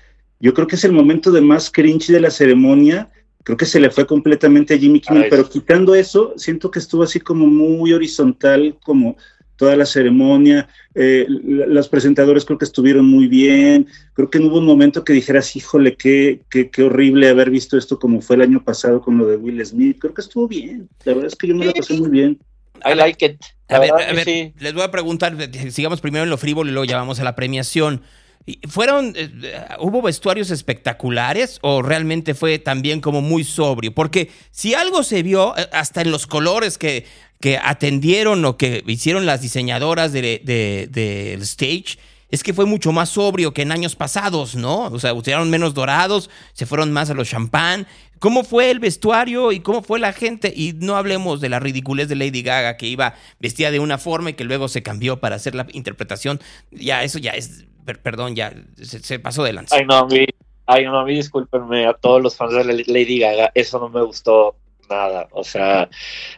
[0.42, 3.08] yo creo que es el momento de más cringe de la ceremonia.
[3.44, 6.80] Creo que se le fue completamente a Jimmy Kimmel, Ay, pero quitando eso, siento que
[6.80, 9.16] estuvo así como muy horizontal, como
[9.60, 10.70] toda la ceremonia.
[10.96, 13.88] Eh, los presentadores creo que estuvieron muy bien.
[14.14, 17.78] Creo que no hubo un momento que dijeras, híjole, qué, qué, qué, horrible haber visto
[17.78, 19.98] esto como fue el año pasado con lo de Will Smith.
[20.00, 20.88] Creo que estuvo bien.
[21.04, 22.40] La verdad es que yo me la pasé muy bien.
[22.86, 23.42] I like it.
[23.68, 24.54] A ver, a ver sí.
[24.58, 25.36] les voy a preguntar,
[25.70, 28.02] sigamos primero en lo frívolo y luego ya vamos a la premiación.
[28.68, 29.30] ¿Fueron, eh,
[29.80, 33.94] hubo vestuarios espectaculares o realmente fue también como muy sobrio?
[33.94, 37.06] Porque si algo se vio, eh, hasta en los colores que,
[37.40, 41.98] que atendieron o que hicieron las diseñadoras del de, stage,
[42.30, 44.84] es que fue mucho más sobrio que en años pasados, ¿no?
[44.86, 47.88] O sea, usaron menos dorados, se fueron más a los champán.
[48.20, 50.54] ¿Cómo fue el vestuario y cómo fue la gente?
[50.56, 54.32] Y no hablemos de la ridiculez de Lady Gaga, que iba vestida de una forma
[54.32, 56.40] y que luego se cambió para hacer la interpretación.
[56.72, 57.66] Ya, eso ya es,
[58.04, 59.76] perdón, ya se, pasó de lanza.
[59.76, 60.08] Ay, no, a
[60.68, 64.04] ay, no, a mí discúlpenme a todos los fans de Lady Gaga, eso no me
[64.04, 64.56] gustó
[64.90, 65.28] nada.
[65.32, 65.90] O sea,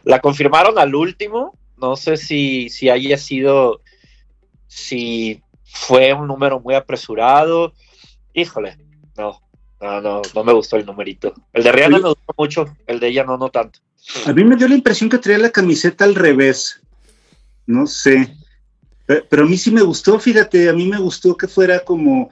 [0.04, 1.56] la confirmaron al último.
[1.76, 3.80] No sé si, si haya sido,
[4.66, 7.72] si fue un número muy apresurado.
[8.34, 8.78] Híjole,
[9.16, 9.40] no,
[9.80, 11.34] no, no, no me gustó el numerito.
[11.52, 13.80] El de Rihanna me gustó mucho, el de ella no, no tanto.
[14.26, 16.80] A mí me dio la impresión que traía la camiseta al revés.
[17.66, 18.36] No sé.
[19.06, 22.30] Pero a mí sí me gustó, fíjate, a mí me gustó que fuera como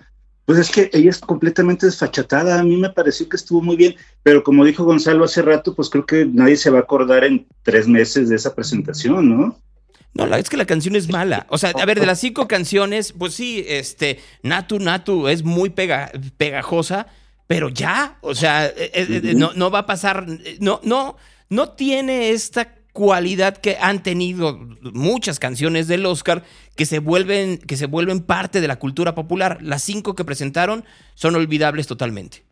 [0.51, 3.95] pues es que ella es completamente desfachatada, a mí me pareció que estuvo muy bien,
[4.25, 7.47] pero como dijo Gonzalo hace rato, pues creo que nadie se va a acordar en
[7.63, 9.57] tres meses de esa presentación, ¿no?
[10.13, 11.47] No, la, es que la canción es mala.
[11.51, 15.71] O sea, a ver, de las cinco canciones, pues sí, este, Natu Natu es muy
[15.71, 17.07] pega, pegajosa,
[17.47, 20.27] pero ya, o sea, eh, eh, no, no va a pasar,
[20.59, 21.17] no, no,
[21.49, 26.45] no tiene esta cualidad que han tenido muchas canciones del Oscar
[26.77, 29.59] que se vuelven, que se vuelven parte de la cultura popular.
[29.61, 30.85] Las cinco que presentaron
[31.15, 32.45] son olvidables totalmente.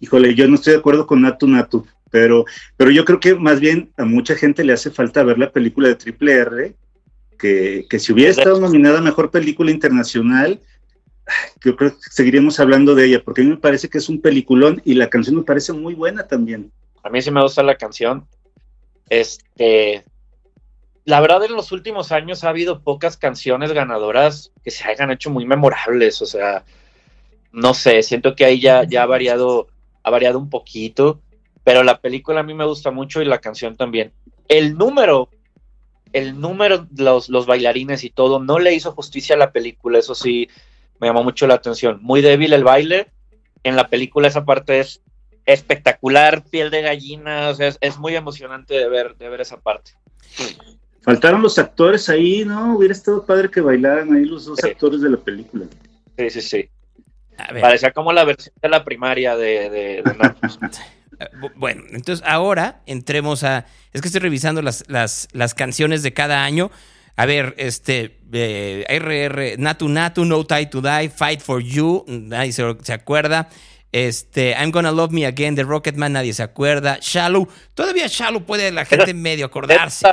[0.00, 2.44] Híjole, yo no estoy de acuerdo con Natu Natu, pero,
[2.76, 5.88] pero yo creo que más bien a mucha gente le hace falta ver la película
[5.88, 6.74] de Triple R,
[7.38, 10.60] que, que si hubiera estado nominada a Mejor Película Internacional,
[11.64, 14.20] yo creo que seguiríamos hablando de ella, porque a mí me parece que es un
[14.20, 16.70] peliculón y la canción me parece muy buena también.
[17.02, 18.26] A mí sí me gusta la canción.
[19.08, 20.04] Este,
[21.04, 25.30] la verdad, en los últimos años ha habido pocas canciones ganadoras que se hayan hecho
[25.30, 26.20] muy memorables.
[26.22, 26.64] O sea,
[27.52, 29.68] no sé, siento que ahí ya, ya ha variado,
[30.02, 31.20] ha variado un poquito.
[31.62, 34.12] Pero la película a mí me gusta mucho y la canción también.
[34.48, 35.30] El número,
[36.12, 39.98] el número, los, los bailarines y todo, no le hizo justicia a la película.
[39.98, 40.48] Eso sí,
[41.00, 41.98] me llamó mucho la atención.
[42.02, 43.10] Muy débil el baile.
[43.62, 45.02] En la película esa parte es
[45.46, 49.92] espectacular, piel de gallina, o sea, es, muy emocionante de ver, de ver esa parte.
[51.02, 52.76] Faltaron los actores ahí, ¿no?
[52.76, 55.66] Hubiera estado padre que bailaran ahí los dos actores de la película.
[56.18, 56.68] Sí, sí, sí.
[57.60, 60.02] Parecía como la versión de la primaria de, de,
[61.54, 63.66] Bueno, entonces ahora entremos a.
[63.92, 66.70] Es que estoy revisando las, las, las canciones de cada año.
[67.14, 68.18] A ver, este.
[68.32, 73.48] Eh, RR, Natu Natu, No Tie to Die, Fight for You, nadie se, se acuerda.
[73.92, 76.98] Este, I'm Gonna Love Me Again de Rocketman, nadie se acuerda.
[77.00, 80.06] Shallow, todavía Shallow puede la gente medio acordarse.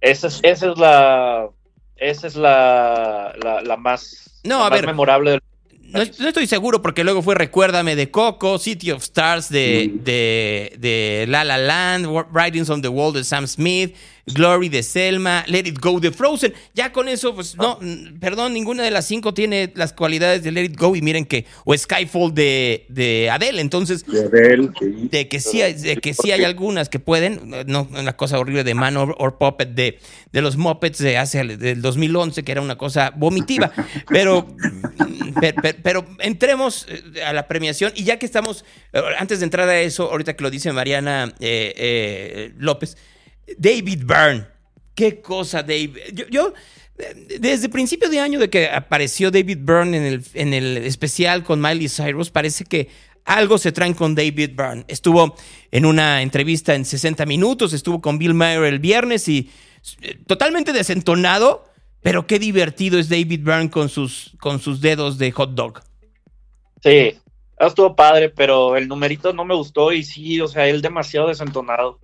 [0.00, 1.48] Esa, es, esa es la.
[1.96, 3.34] Esa es la,
[3.64, 5.40] la, más, no, a ver, memorable del
[5.88, 10.04] no, estoy seguro porque luego fue Recuérdame de Coco, City of Stars de, mm.
[10.04, 13.94] de, de, La La Land, Writings on the Wall de Sam Smith,
[14.26, 16.52] Glory de Selma, Let It Go de Frozen.
[16.74, 17.78] Ya con eso, pues no,
[18.20, 21.46] perdón, ninguna de las cinco tiene las cualidades de Let It Go y miren que,
[21.64, 23.60] o Skyfall de, de Adele.
[23.60, 28.38] Entonces, de, que sí hay, de que sí hay algunas que pueden, no una cosa
[28.38, 29.98] horrible de Man or, Puppet de,
[30.32, 33.70] de los Muppets de hace del 2011, que era una cosa vomitiva.
[34.08, 34.46] Pero,
[35.82, 39.80] pero, entremos eh, a la premiación y ya que estamos, eh, antes de entrar a
[39.80, 42.96] eso, ahorita que lo dice Mariana eh, López,
[43.58, 44.46] David Byrne.
[44.94, 45.98] Qué cosa, David.
[46.30, 46.54] Yo,
[47.38, 51.60] desde principio de año de que apareció David Byrne en el, en el especial con
[51.60, 52.88] Miley Cyrus, parece que
[53.26, 54.84] algo se traen con David Byrne.
[54.88, 55.36] Estuvo
[55.70, 59.50] en una entrevista en 60 minutos, estuvo con Bill Maher el viernes y
[60.00, 61.64] eh, totalmente desentonado,
[62.02, 65.82] pero qué divertido es David Byrne con sus, con sus dedos de hot dog.
[66.82, 67.18] Sí,
[67.58, 71.98] estuvo padre, pero el numerito no me gustó y sí, o sea, él demasiado desentonado.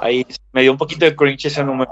[0.00, 1.90] Ahí me dio un poquito de cringe ese número.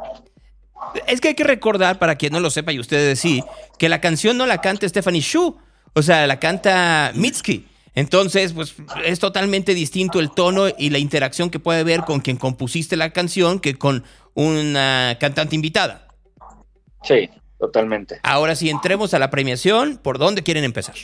[1.06, 3.42] Es que hay que recordar, para quien no lo sepa y ustedes sí,
[3.78, 5.58] que la canción no la canta Stephanie Shu,
[5.92, 7.66] o sea, la canta Mitski.
[7.94, 8.74] Entonces, pues
[9.04, 13.10] es totalmente distinto el tono y la interacción que puede haber con quien compusiste la
[13.10, 16.06] canción que con una cantante invitada.
[17.02, 18.20] Sí, totalmente.
[18.22, 19.96] Ahora sí, entremos a la premiación.
[19.96, 20.94] ¿Por dónde quieren empezar?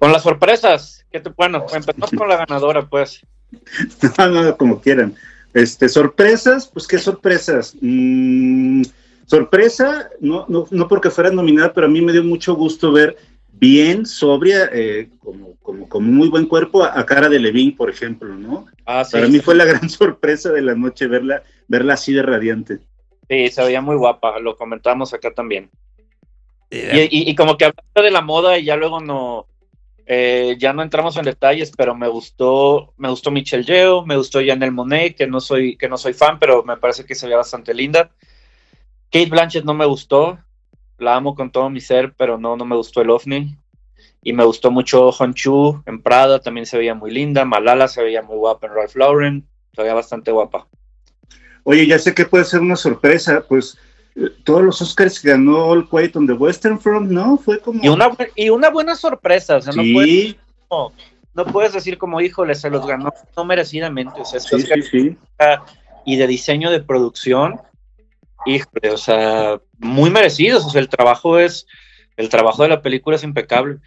[0.00, 1.06] Con las sorpresas.
[1.12, 3.24] Que te, bueno, empezamos con la ganadora, pues.
[4.18, 5.14] no, no, como quieran.
[5.54, 7.76] Este, sorpresas, pues qué sorpresas.
[7.80, 8.82] Mm,
[9.26, 13.16] sorpresa, no, no, no porque fuera nominada, pero a mí me dio mucho gusto ver
[13.52, 18.34] bien, sobria, eh, como, como, como muy buen cuerpo a, cara de Levine, por ejemplo,
[18.34, 18.66] ¿no?
[18.86, 22.78] Ah, Para mí fue la gran sorpresa de la noche verla, verla así de radiante.
[23.28, 25.70] Sí, se veía muy guapa, lo comentamos acá también.
[26.70, 29.46] Y, y, como que hablando de la moda y ya luego no,
[30.06, 34.40] eh, ya no entramos en detalles, pero me gustó, me gustó Michelle Yeo, me gustó
[34.44, 37.38] Janelle Monet, que no soy, que no soy fan, pero me parece que se veía
[37.38, 38.10] bastante linda.
[39.10, 40.38] Kate Blanchett no me gustó.
[40.98, 43.56] la amo con todo mi ser, pero no, no me gustó el OVNI.
[44.24, 47.44] Y me gustó mucho Honchu en Prada, también se veía muy linda.
[47.44, 50.68] Malala se veía muy guapa en Ralph Lauren, se veía bastante guapa.
[51.64, 53.78] Oye, ya sé que puede ser una sorpresa, pues
[54.44, 57.38] todos los Oscars que ganó All Quiet on the Western Front, ¿no?
[57.38, 57.82] Fue como...
[57.82, 59.94] Y una, y una buena sorpresa, o sea, no, Sí.
[59.94, 60.36] puedes,
[60.70, 60.92] no,
[61.34, 65.16] no puedes decir como, híjole, se los ganó no merecidamente, o sea, Sí, Oscar sí,
[66.04, 67.60] y de diseño de producción,
[68.44, 71.66] híjole, o sea, muy merecidos, o sea, el trabajo es,
[72.16, 73.78] el trabajo de la película es impecable.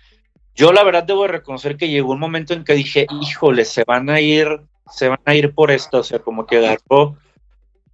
[0.55, 3.83] Yo la verdad debo de reconocer que llegó un momento en que dije, híjole, se
[3.83, 7.17] van a ir, se van a ir por esto, o sea, como que agarró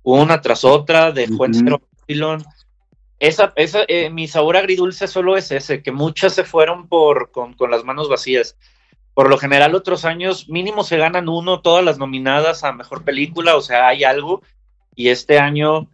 [0.04, 1.82] una tras otra, dejó en cero
[3.20, 7.54] Esa, esa, eh, mi sabor agridulce solo es ese, que muchas se fueron por, con,
[7.54, 8.58] con las manos vacías.
[9.14, 13.56] Por lo general, otros años mínimo se ganan uno, todas las nominadas a mejor película,
[13.56, 14.42] o sea, hay algo.
[14.96, 15.88] Y este año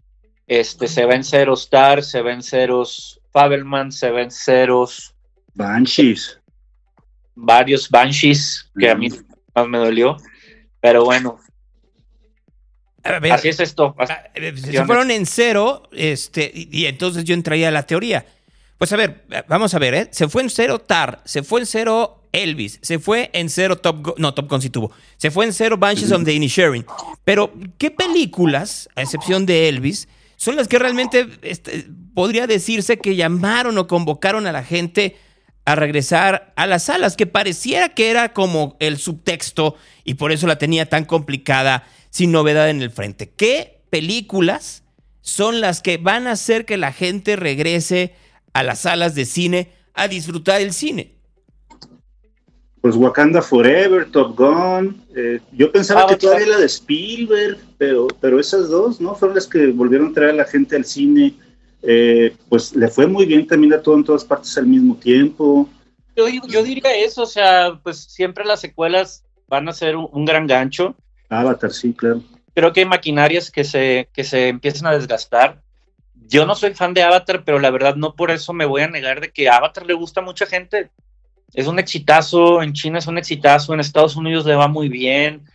[0.48, 5.14] este, se ven ceros Star, se ven ceros Fabelman, se ven ceros.
[5.54, 6.40] Banshees.
[7.36, 9.10] Varios Banshees, que a mí
[9.54, 10.18] más me dolió.
[10.80, 11.40] Pero bueno,
[13.16, 13.96] A ver, así es esto.
[14.36, 18.26] eh, se fueron en cero, este, y, y entonces yo entraría a la teoría.
[18.78, 20.08] Pues a ver, eh, vamos a ver, ¿eh?
[20.12, 24.04] Se fue en cero Tar, se fue en cero Elvis, se fue en cero Top
[24.04, 26.86] Gun, no, Top Gun sí tuvo, se fue en cero Banshees of the Inisherin.
[27.24, 33.16] Pero, ¿qué películas, a excepción de Elvis, son las que realmente este, podría decirse que
[33.16, 35.18] llamaron o convocaron a la gente
[35.66, 37.18] a regresar a las salas?
[37.18, 41.88] Que pareciera que era como el subtexto y por eso la tenía tan complicada
[42.18, 43.30] sin novedad en el frente.
[43.30, 44.82] ¿Qué películas
[45.22, 48.16] son las que van a hacer que la gente regrese
[48.54, 51.14] a las salas de cine a disfrutar el cine?
[52.82, 55.00] Pues Wakanda Forever, Top Gun.
[55.16, 59.14] eh, yo pensaba que todavía la de Spielberg, pero, pero esas dos, ¿no?
[59.14, 61.36] Fueron las que volvieron a traer a la gente al cine.
[61.84, 65.70] Eh, pues le fue muy bien también a todo en todas partes al mismo tiempo.
[66.16, 70.26] Yo, yo diría eso, o sea, pues siempre las secuelas van a ser un, un
[70.26, 70.96] gran gancho.
[71.30, 72.22] Avatar, sí, claro.
[72.54, 75.62] Creo que hay maquinarias que se, que se empiezan a desgastar.
[76.14, 78.88] Yo no soy fan de Avatar, pero la verdad no por eso me voy a
[78.88, 80.90] negar de que Avatar le gusta a mucha gente.
[81.54, 85.46] Es un exitazo, en China es un exitazo, en Estados Unidos le va muy bien.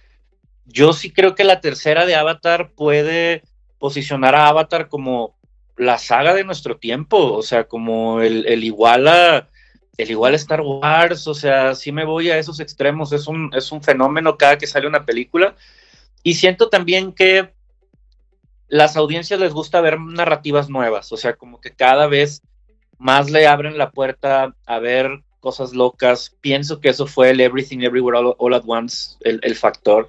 [0.65, 3.43] Yo sí creo que la tercera de Avatar puede
[3.79, 5.37] posicionar a Avatar como
[5.77, 9.49] la saga de nuestro tiempo, o sea, como el, el igual a
[9.97, 13.73] el igual Star Wars, o sea, sí me voy a esos extremos, es un, es
[13.73, 15.55] un fenómeno cada que sale una película.
[16.23, 17.53] Y siento también que
[18.69, 22.43] las audiencias les gusta ver narrativas nuevas, o sea, como que cada vez
[22.99, 26.37] más le abren la puerta a ver cosas locas.
[26.41, 30.09] Pienso que eso fue el Everything Everywhere All, All at Once, el, el factor.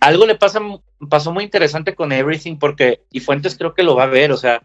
[0.00, 0.60] Algo le pasa,
[1.08, 4.36] pasó muy interesante con Everything porque, y Fuentes creo que lo va a ver, o
[4.36, 4.62] sea,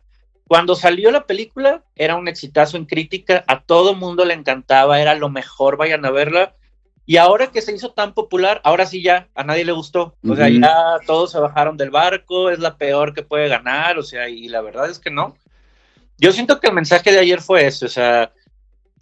[0.47, 5.15] cuando salió la película era un exitazo en crítica, a todo mundo le encantaba, era
[5.15, 6.55] lo mejor, vayan a verla.
[7.07, 10.15] Y ahora que se hizo tan popular, ahora sí ya a nadie le gustó.
[10.27, 10.59] O sea, Ujú.
[10.59, 14.47] ya todos se bajaron del barco, es la peor que puede ganar, o sea, y
[14.47, 15.35] la verdad es que no.
[16.17, 18.31] Yo siento que el mensaje de ayer fue ese, o sea,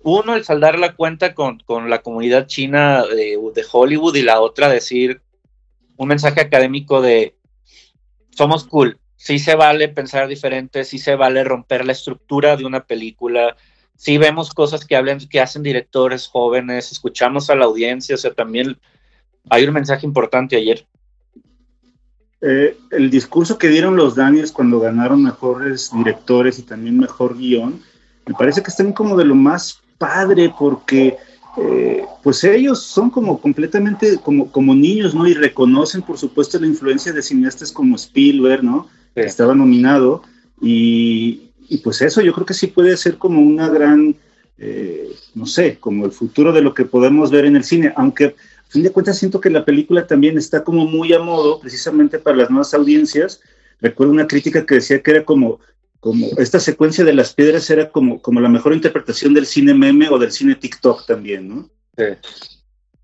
[0.01, 4.41] uno, el saldar la cuenta con, con la comunidad china de, de Hollywood y la
[4.41, 5.21] otra decir
[5.95, 7.35] un mensaje académico de
[8.31, 12.83] somos cool, sí se vale pensar diferente, sí se vale romper la estructura de una
[12.83, 13.55] película,
[13.95, 18.33] sí vemos cosas que hablan, que hacen directores jóvenes, escuchamos a la audiencia, o sea,
[18.33, 18.77] también
[19.49, 20.85] hay un mensaje importante ayer.
[22.41, 27.81] Eh, el discurso que dieron los Daniels cuando ganaron mejores directores y también mejor guion,
[28.25, 31.15] me parece que están como de lo más padre porque
[31.55, 35.25] eh, pues ellos son como completamente como, como niños, ¿no?
[35.25, 38.89] Y reconocen por supuesto la influencia de cineastas como Spielberg, ¿no?
[39.15, 40.23] Que estaba nominado
[40.61, 44.15] y, y, pues eso yo creo que sí puede ser como una gran,
[44.57, 48.25] eh, no sé, como el futuro de lo que podemos ver en el cine, aunque
[48.25, 52.17] a fin de cuentas siento que la película también está como muy a modo precisamente
[52.17, 53.41] para las nuevas audiencias.
[53.81, 55.59] Recuerdo una crítica que decía que era como
[56.03, 60.09] como esta secuencia de las piedras era como, como la mejor interpretación del cine meme
[60.09, 61.69] o del cine TikTok también, ¿no?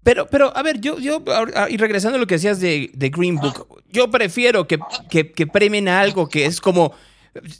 [0.10, 3.10] Pero, pero, a ver, yo, yo, ahora- y regresando a lo que decías de, de
[3.10, 5.48] Green Book, yo prefiero que, que,
[5.88, 6.94] a algo que es como,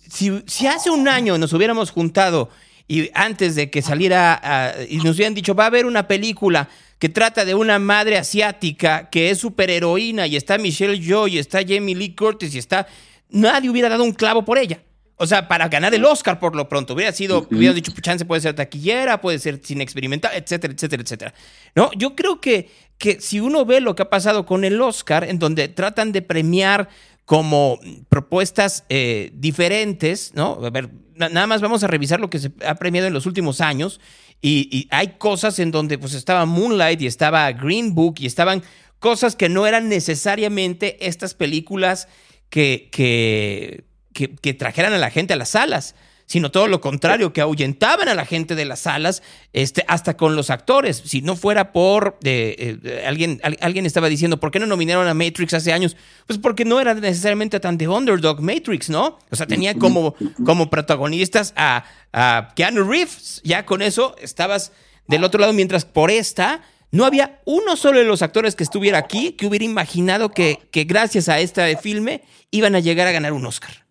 [0.10, 2.50] si, si hace un año nos hubiéramos juntado
[2.88, 6.70] y antes de que saliera, ah, y nos hubieran dicho, va a haber una película
[6.98, 11.60] que trata de una madre asiática que es superheroína y está Michelle Yeoh y está
[11.60, 12.88] Jamie Lee Curtis y está,
[13.30, 14.82] nadie hubiera dado un clavo por ella.
[15.20, 16.94] O sea, para ganar el Oscar por lo pronto.
[16.94, 21.04] Hubiera sido, hubiera dicho, "Pues, chance puede ser taquillera, puede ser cine experimental, etcétera, etcétera,
[21.04, 21.34] etcétera.
[21.76, 25.26] No, yo creo que, que si uno ve lo que ha pasado con el Oscar,
[25.26, 26.90] en donde tratan de premiar
[27.26, 30.60] como propuestas eh, diferentes, ¿no?
[30.64, 33.62] A ver, nada más vamos a revisar lo que se ha premiado en los últimos
[33.62, 34.00] años
[34.42, 38.64] y, y hay cosas en donde pues estaba Moonlight y estaba Green Book y estaban
[39.00, 42.08] cosas que no eran necesariamente estas películas
[42.50, 43.84] que, que,
[44.28, 48.14] que, trajeran a la gente a las salas sino todo lo contrario, que ahuyentaban a
[48.14, 51.02] la gente de las salas, este, hasta con los actores.
[51.04, 55.08] Si no fuera por eh, eh, alguien, al- alguien estaba diciendo, ¿por qué no nominaron
[55.08, 55.98] a Matrix hace años?
[56.28, 59.18] Pues porque no era necesariamente tan de underdog Matrix, ¿no?
[59.32, 60.14] O sea, tenía como,
[60.46, 63.42] como protagonistas a, a Keanu Reeves.
[63.44, 64.72] Ya con eso estabas
[65.08, 69.00] del otro lado, mientras por esta no había uno solo de los actores que estuviera
[69.00, 72.22] aquí que hubiera imaginado que, que gracias a este filme
[72.52, 73.89] iban a llegar a ganar un Oscar.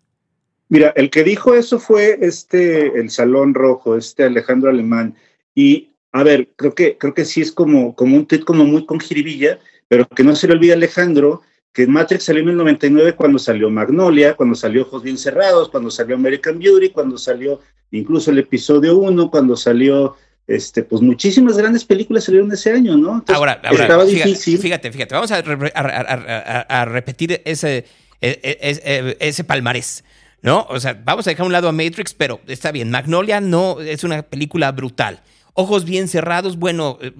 [0.69, 5.15] Mira, el que dijo eso fue este, el Salón Rojo, este Alejandro Alemán.
[5.55, 8.85] Y, a ver, creo que, creo que sí es como, como un tweet como muy
[8.85, 11.41] con jiribilla, pero que no se le olvide Alejandro
[11.73, 15.91] que Matrix salió en el 99 cuando salió Magnolia, cuando salió Ojos Bien Cerrados, cuando
[15.91, 20.15] salió American Beauty, cuando salió incluso el episodio 1, cuando salió,
[20.47, 23.13] este, pues muchísimas grandes películas salieron ese año, ¿no?
[23.13, 24.57] Entonces, Ahora, ahora estaba fíjate, difícil.
[24.59, 27.85] fíjate, fíjate, vamos a, re- a- a- repetir ese,
[28.19, 30.03] e- e- ese, ese palmarés,
[30.41, 30.65] ¿no?
[30.69, 32.89] O sea, vamos a dejar a un lado a Matrix, pero está bien.
[32.91, 35.21] Magnolia no es una película brutal.
[35.53, 37.11] Ojos bien cerrados, bueno, eh,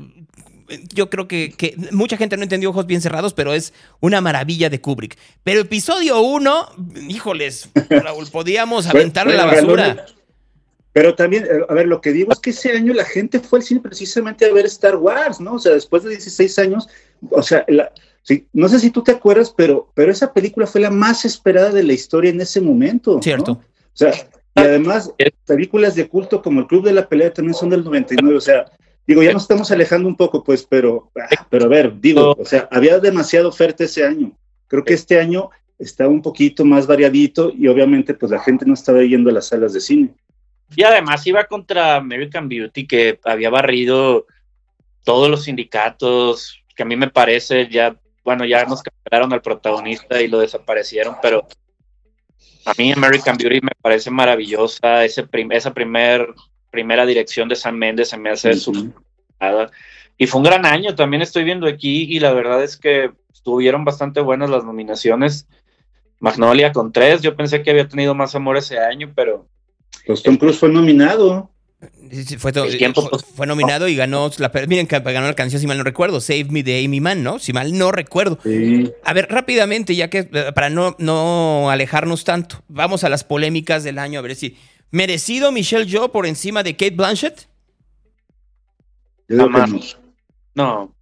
[0.93, 4.69] yo creo que, que mucha gente no entendió Ojos bien cerrados, pero es una maravilla
[4.69, 5.17] de Kubrick.
[5.43, 6.69] Pero episodio 1,
[7.09, 10.05] híjoles, Raúl, podíamos aventarle Bueno, la basura.
[10.91, 13.59] Pero también, eh, a ver, lo que digo es que ese año la gente fue
[13.59, 15.53] al cine precisamente a ver Star Wars, ¿no?
[15.55, 16.87] O sea, después de 16 años,
[17.29, 17.91] o sea, la-
[18.29, 21.71] sí, no sé si tú te acuerdas, pero, pero esa película fue la más esperada
[21.71, 23.15] de la historia en ese momento.
[23.15, 23.23] ¿no?
[23.23, 23.53] Cierto.
[23.53, 23.61] O
[23.91, 24.11] sea,
[24.55, 25.11] y además,
[25.47, 28.65] películas de culto como El Club de la Pelea también son del 99, o sea,
[29.07, 32.45] digo, ya nos estamos alejando un poco, pues, pero, ah, pero a ver, digo, o
[32.45, 34.31] sea, había demasiada oferta ese año.
[34.67, 35.49] Creo que este año
[35.79, 39.47] está un poquito más variadito y obviamente, pues, la gente no estaba yendo a las
[39.47, 40.13] salas de cine.
[40.75, 44.27] Y además iba contra American Beauty, que había barrido
[45.03, 47.97] todos los sindicatos, que a mí me parece ya,
[48.29, 51.47] bueno, ya nos cancelaron al protagonista y lo desaparecieron, pero
[52.63, 56.27] a mí American Beauty me parece maravillosa, ese prim- esa primer,
[56.69, 58.91] primera dirección de Sam Mendes se me hace súper
[59.39, 59.71] nada.
[60.15, 63.83] Y fue un gran año, también estoy viendo aquí y la verdad es que estuvieron
[63.83, 65.47] bastante buenas las nominaciones.
[66.19, 69.47] Magnolia con tres, yo pensé que había tenido más amor ese año, pero
[70.05, 71.49] Pues Tom Cruise fue nominado.
[72.11, 76.19] Sí, Fue, nominado y ganó la miren que ganó la canción si mal no recuerdo
[76.19, 78.37] Save Me de Amy Mann no si mal no recuerdo
[79.05, 83.85] a ver rápidamente ya que eh, para no no alejarnos tanto vamos a las polémicas
[83.85, 84.57] del año a ver si
[84.91, 87.47] merecido Michelle Yeoh por encima de Kate Blanchett
[89.29, 89.47] Yo no,
[90.55, 90.95] no.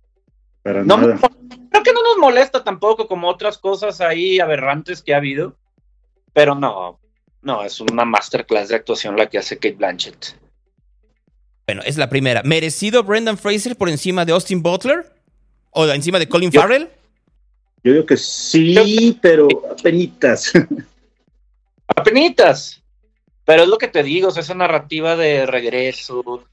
[0.62, 1.18] para No, nada.
[1.72, 5.56] creo que no nos molesta tampoco como otras cosas ahí aberrantes que ha habido,
[6.34, 6.99] pero no,
[7.41, 10.47] no, es una masterclass de actuación la que hace Kate Blanchett.
[11.68, 15.06] Bueno es la primera merecido Brendan Fraser por encima de Austin Butler
[15.72, 16.89] o encima de Colin Farrell
[17.84, 20.52] Yo digo que sí, pero apenitas.
[21.88, 22.81] Apenitas.
[23.45, 26.44] Pero es lo que te digo, o sea, esa narrativa de regreso.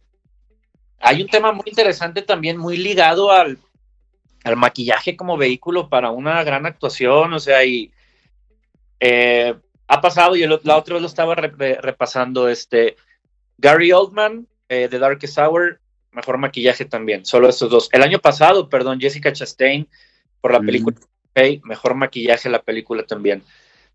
[1.00, 3.58] Hay un tema muy interesante también, muy ligado al,
[4.44, 7.90] al maquillaje como vehículo para una gran actuación, o sea, y
[9.00, 9.54] eh,
[9.88, 12.96] ha pasado, y el- la otra vez lo estaba re- re- repasando, este,
[13.58, 15.80] Gary Oldman, eh, de Darkest Hour,
[16.12, 17.88] mejor maquillaje también, solo estos dos.
[17.92, 19.88] El año pasado, perdón, Jessica Chastain,
[20.40, 20.96] por la película
[21.36, 23.42] Hey, mejor maquillaje la película también.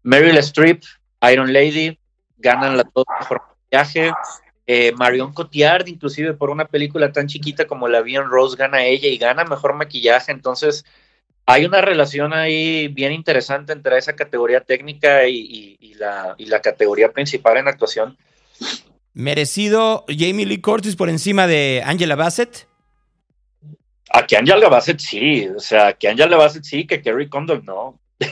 [0.04, 0.84] Meryl Streep,
[1.32, 1.98] Iron Lady,
[2.38, 4.12] ganan la todo mejor maquillaje.
[4.68, 8.84] Eh, Marion Cotillard, inclusive por una película tan chiquita como La Vie en Rose, gana
[8.86, 10.32] ella y gana mejor maquillaje.
[10.34, 10.86] Entonces,
[11.46, 16.46] hay una relación ahí bien interesante entre esa categoría técnica y, y- y la, y
[16.46, 18.18] la categoría principal en actuación.
[19.14, 22.68] Merecido Jamie Lee Curtis por encima de Angela Bassett
[24.12, 28.00] A que Angela Bassett sí, o sea, que Angela Bassett sí, que Kerry Condon no.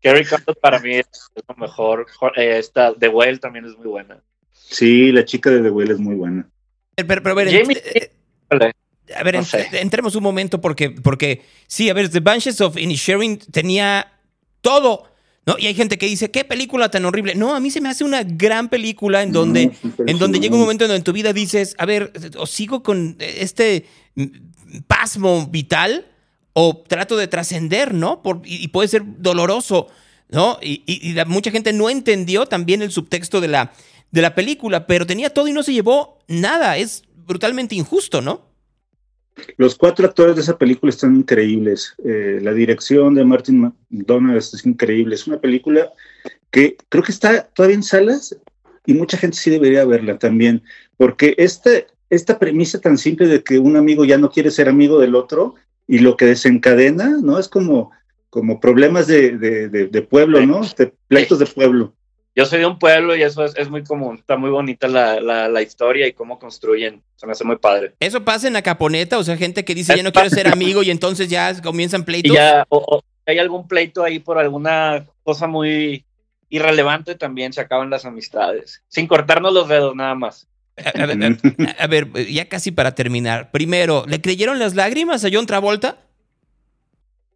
[0.00, 1.06] Kerry Condon para mí es
[1.48, 2.06] lo mejor.
[2.18, 4.20] Jo- eh, esta The Whale también es muy buena.
[4.52, 6.48] Sí, la chica de The Whale es muy buena.
[6.96, 8.10] Eh, Pero, pero a ver, Jamie- eh,
[8.50, 9.68] a ver, No ent- sé.
[9.80, 14.12] entremos un momento porque, porque sí, a ver, The Banshees of Inisherin tenía
[14.60, 15.08] todo,
[15.46, 15.56] ¿no?
[15.58, 17.34] Y hay gente que dice, qué película tan horrible.
[17.34, 19.72] No, a mí se me hace una gran película en donde,
[20.06, 22.82] en donde llega un momento en donde en tu vida dices, a ver, o sigo
[22.82, 24.24] con este mm,
[24.86, 26.06] pasmo vital
[26.52, 28.22] o trato de trascender, ¿no?
[28.22, 29.88] Por- y, y puede ser doloroso,
[30.28, 30.58] ¿no?
[30.62, 33.72] Y, y- y la- mucha gente no entendió también el subtexto de la,
[34.10, 36.76] de la película, pero tenía todo y no se llevó nada.
[36.76, 38.51] Es brutalmente injusto, ¿no?
[39.56, 41.94] Los cuatro actores de esa película están increíbles.
[42.04, 45.14] Eh, la dirección de Martin McDonagh es increíble.
[45.14, 45.90] Es una película
[46.50, 48.36] que creo que está todavía en salas
[48.86, 50.62] y mucha gente sí debería verla también,
[50.96, 55.00] porque este, esta premisa tan simple de que un amigo ya no quiere ser amigo
[55.00, 55.54] del otro
[55.86, 57.38] y lo que desencadena, ¿no?
[57.38, 57.90] Es como,
[58.30, 60.60] como problemas de, de, de, pueblo, ¿no?
[60.76, 61.94] De pleitos de pueblo.
[62.34, 64.16] Yo soy de un pueblo y eso es, es muy común.
[64.18, 67.02] Está muy bonita la, la, la, historia y cómo construyen.
[67.16, 67.94] Se me hace muy padre.
[68.00, 70.82] Eso pasa en la caponeta, o sea, gente que dice ya no quiero ser amigo
[70.82, 72.32] y entonces ya comienzan pleitos.
[72.32, 76.04] Y ya, o, hay algún pleito ahí por alguna cosa muy
[76.48, 78.82] irrelevante, también se acaban las amistades.
[78.88, 80.46] Sin cortarnos los dedos, nada más.
[81.78, 83.50] A, ver, ya casi para terminar.
[83.50, 85.98] Primero, ¿le creyeron las lágrimas a John Travolta?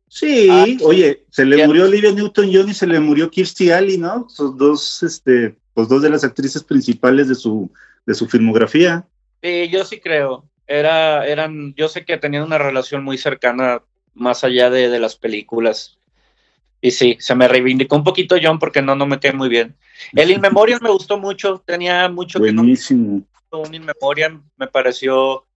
[0.08, 4.28] Sí, ah, oye, se le murió Olivia Newton-John y se le murió Kirstie Alley, ¿no?
[4.28, 7.70] Son dos, este, pues dos de las actrices principales de su,
[8.06, 9.06] de su filmografía.
[9.42, 10.44] Sí, yo sí creo.
[10.66, 13.82] Era, eran, yo sé que tenían una relación muy cercana
[14.14, 15.98] más allá de, de las películas.
[16.80, 19.74] Y sí, se me reivindicó un poquito John porque no, no me quedé muy bien.
[20.14, 23.22] El In Memoriam me gustó mucho, tenía mucho Buenísimo.
[23.22, 23.58] que no.
[23.58, 25.46] Un In Memoriam me pareció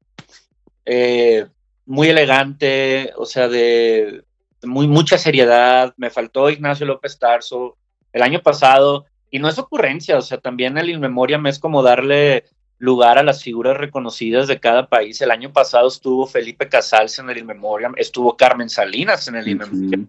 [0.85, 1.47] eh,
[1.87, 4.25] muy elegante, o sea, de
[4.63, 5.95] muy mucha seriedad.
[5.97, 7.77] Me faltó Ignacio López Tarso
[8.13, 11.83] el año pasado, y no es ocurrencia, o sea, también el In Memoriam es como
[11.83, 12.45] darle
[12.79, 15.21] lugar a las figuras reconocidas de cada país.
[15.21, 19.49] El año pasado estuvo Felipe Casals en el In Memoriam, estuvo Carmen Salinas en el
[19.49, 20.09] In Memoriam.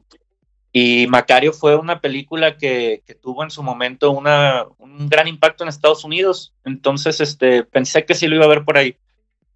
[0.74, 5.70] Y Macario fue una película que, tuvo en su momento una, un gran impacto en
[5.70, 6.54] Estados Unidos.
[6.64, 8.96] Entonces, este, pensé que sí lo iba a ver por ahí.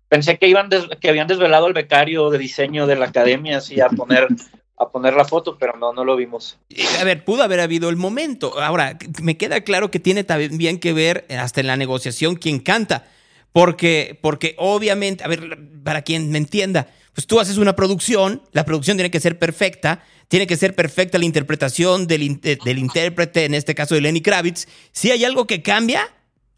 [0.10, 0.70] Pensé que, iban
[1.00, 4.28] que habían desvelado al becario de diseño de la academia, así a poner,
[4.78, 6.58] a poner la foto, pero no, no lo vimos.
[7.00, 8.60] A ver, pudo haber habido el momento.
[8.60, 13.08] Ahora, me queda claro que tiene también que ver hasta en la negociación quien canta.
[13.54, 18.66] Porque, porque obviamente, a ver, para quien me entienda, pues tú haces una producción, la
[18.66, 23.54] producción tiene que ser perfecta, tiene que ser perfecta la interpretación del, del intérprete, en
[23.54, 24.68] este caso de Lenny Kravitz.
[24.92, 26.10] Si hay algo que cambia,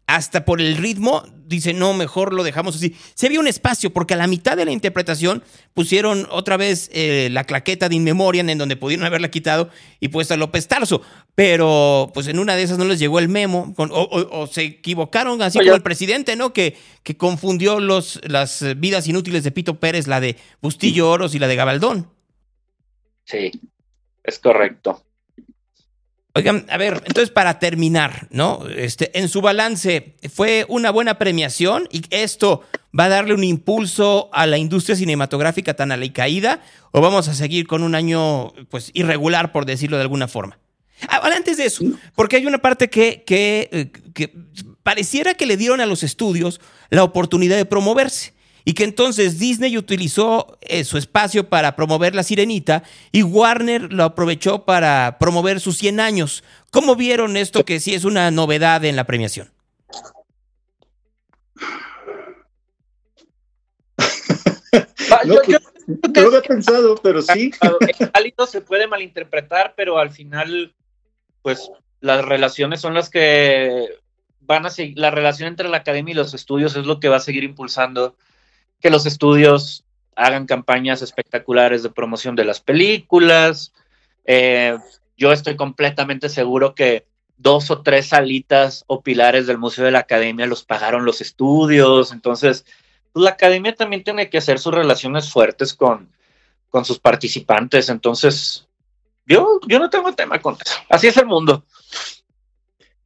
[0.08, 2.96] hasta por el ritmo, dice, no, mejor lo dejamos así.
[3.12, 5.44] Se había un espacio, porque a la mitad de la interpretación
[5.74, 9.68] pusieron otra vez eh, la claqueta de Inmemorian, en donde pudieron haberla quitado
[10.00, 11.02] y puesto a López Tarso.
[11.34, 15.58] Pero, pues en una de esas no les llegó el memo, o, se equivocaron, así
[15.58, 16.54] como el presidente, ¿no?
[16.54, 21.38] Que, que confundió los, las vidas inútiles de Pito Pérez, la de Bustillo Oros y
[21.38, 22.10] la de Gabaldón.
[23.26, 23.50] Sí,
[24.24, 25.02] es correcto.
[26.38, 28.64] Oigan, a ver, entonces para terminar, ¿no?
[28.68, 32.62] Este, en su balance, ¿fue una buena premiación y esto
[32.98, 36.60] va a darle un impulso a la industria cinematográfica tan caída
[36.92, 40.58] o vamos a seguir con un año pues irregular, por decirlo de alguna forma?
[41.08, 41.84] Ah, antes de eso,
[42.14, 44.32] porque hay una parte que, que, eh, que
[44.84, 46.60] pareciera que le dieron a los estudios
[46.90, 48.32] la oportunidad de promoverse
[48.68, 52.82] y que entonces Disney utilizó eh, su espacio para promover La Sirenita
[53.12, 56.44] y Warner lo aprovechó para promover sus 100 años.
[56.70, 59.50] ¿Cómo vieron esto que sí es una novedad en la premiación?
[65.24, 67.50] no, lo he pensado, pero sí.
[67.62, 70.74] El se puede malinterpretar, pero al final,
[71.40, 71.70] pues
[72.02, 73.86] las relaciones son las que
[74.40, 77.16] van a seguir, la relación entre la academia y los estudios es lo que va
[77.16, 78.14] a seguir impulsando
[78.80, 79.84] que los estudios
[80.16, 83.72] hagan campañas espectaculares de promoción de las películas.
[84.24, 84.76] Eh,
[85.16, 87.06] yo estoy completamente seguro que
[87.36, 92.12] dos o tres salitas o pilares del Museo de la Academia los pagaron los estudios.
[92.12, 92.64] Entonces,
[93.12, 96.08] pues, la Academia también tiene que hacer sus relaciones fuertes con,
[96.68, 97.88] con sus participantes.
[97.88, 98.66] Entonces,
[99.26, 100.76] yo, yo no tengo tema con eso.
[100.88, 101.64] Así es el mundo.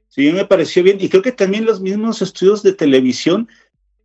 [0.08, 0.98] Sí, me pareció bien.
[1.00, 3.48] Y creo que también los mismos estudios de televisión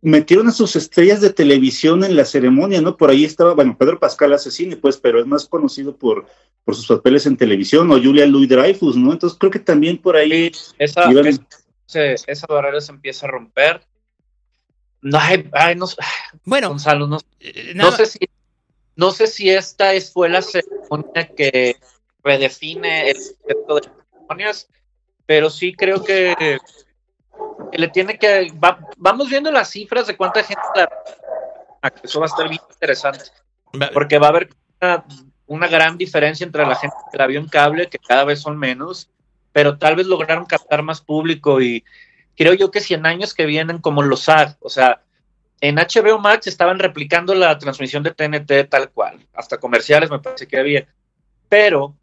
[0.00, 2.96] metieron a sus estrellas de televisión en la ceremonia, ¿no?
[2.96, 6.26] Por ahí estaba, bueno, Pedro Pascal hace cine, pues, pero es más conocido por,
[6.64, 9.12] por sus papeles en televisión, o Julia Louis Dreyfus, ¿no?
[9.12, 10.52] Entonces creo que también por ahí...
[10.78, 11.10] esa,
[12.26, 13.80] esa, barrera se empieza a romper.
[15.00, 15.86] No, ay, no,
[16.44, 18.18] bueno, Gonzalo, no, eh, no, sé si,
[18.96, 21.76] no sé si esta es, fue la ceremonia que
[22.22, 24.68] redefine el concepto de ceremonias,
[25.24, 26.58] pero sí creo que
[27.70, 28.52] que le tiene que.
[28.96, 30.88] vamos viendo las cifras de cuánta gente la.
[32.02, 33.24] Eso va a estar bien interesante.
[33.92, 34.50] Porque va a haber
[35.46, 38.58] una, gran diferencia entre la gente que la vio en cable, que cada vez son
[38.58, 39.10] menos,
[39.52, 41.60] pero tal vez lograron captar más público.
[41.60, 41.84] Y
[42.36, 45.02] creo yo que si en años que vienen, como los SAG, o sea,
[45.60, 50.46] en HBO Max estaban replicando la transmisión de TNT tal cual, hasta comerciales me parece
[50.46, 50.88] que había.
[51.48, 51.94] Pero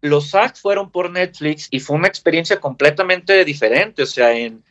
[0.00, 4.02] los SAG fueron por Netflix y fue una experiencia completamente diferente.
[4.02, 4.62] O sea, en,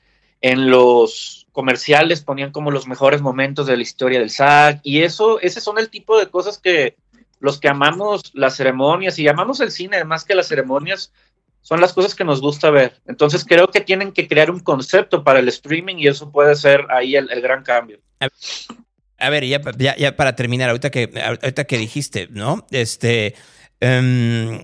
[0.41, 5.39] en los comerciales ponían como los mejores momentos de la historia del SAC y eso,
[5.41, 6.95] ese son el tipo de cosas que
[7.39, 11.11] los que amamos las ceremonias y amamos el cine, además que las ceremonias
[11.61, 13.01] son las cosas que nos gusta ver.
[13.07, 16.85] Entonces creo que tienen que crear un concepto para el streaming y eso puede ser
[16.89, 17.99] ahí el, el gran cambio.
[19.19, 22.65] A ver, ya, ya, ya, para terminar, ahorita que, ahorita que dijiste, ¿no?
[22.71, 23.35] Este,
[23.81, 24.59] um,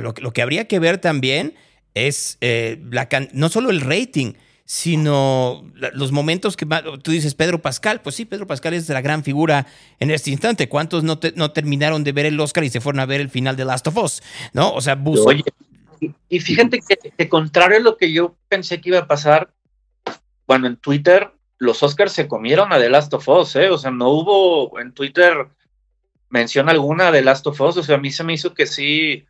[0.00, 1.54] lo, lo, que habría que ver también
[1.94, 4.34] es eh, la no solo el rating,
[4.64, 6.66] sino los momentos que
[7.02, 9.66] tú dices Pedro Pascal, pues sí, Pedro Pascal es la gran figura
[10.00, 10.68] en este instante.
[10.68, 13.28] ¿Cuántos no, te, no terminaron de ver el Oscar y se fueron a ver el
[13.28, 14.22] final de Last of Us?
[14.52, 14.72] ¿No?
[14.72, 15.28] O sea, busca.
[15.28, 15.44] Oye,
[16.28, 19.52] y, fíjate que, que, contrario a lo que yo pensé que iba a pasar,
[20.46, 23.70] bueno, en Twitter los Oscars se comieron a The Last of Us, ¿eh?
[23.70, 25.46] O sea, no hubo en Twitter
[26.30, 29.24] mención alguna de Last of Us, o sea, a mí se me hizo que sí,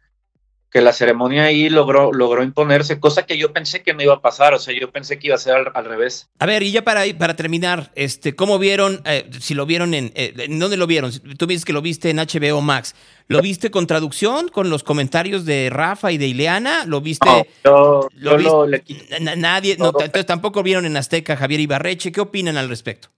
[0.75, 4.21] que la ceremonia ahí logró, logró imponerse, cosa que yo pensé que no iba a
[4.21, 6.29] pasar, o sea, yo pensé que iba a ser al, al revés.
[6.41, 10.11] A ver, y ya para, para terminar, este, ¿cómo vieron, eh, si lo vieron en,
[10.17, 11.13] eh, ¿en dónde lo vieron?
[11.39, 12.97] Tú dices que lo viste en HBO Max,
[13.29, 16.85] ¿lo viste con traducción, con los comentarios de Rafa y de Ileana?
[16.87, 17.29] ¿Lo viste?
[17.65, 19.21] No, yo, ¿lo yo viste?
[19.21, 23.11] Lo, nadie, no, entonces tampoco vieron en Azteca Javier Ibarreche, ¿qué opinan al respecto?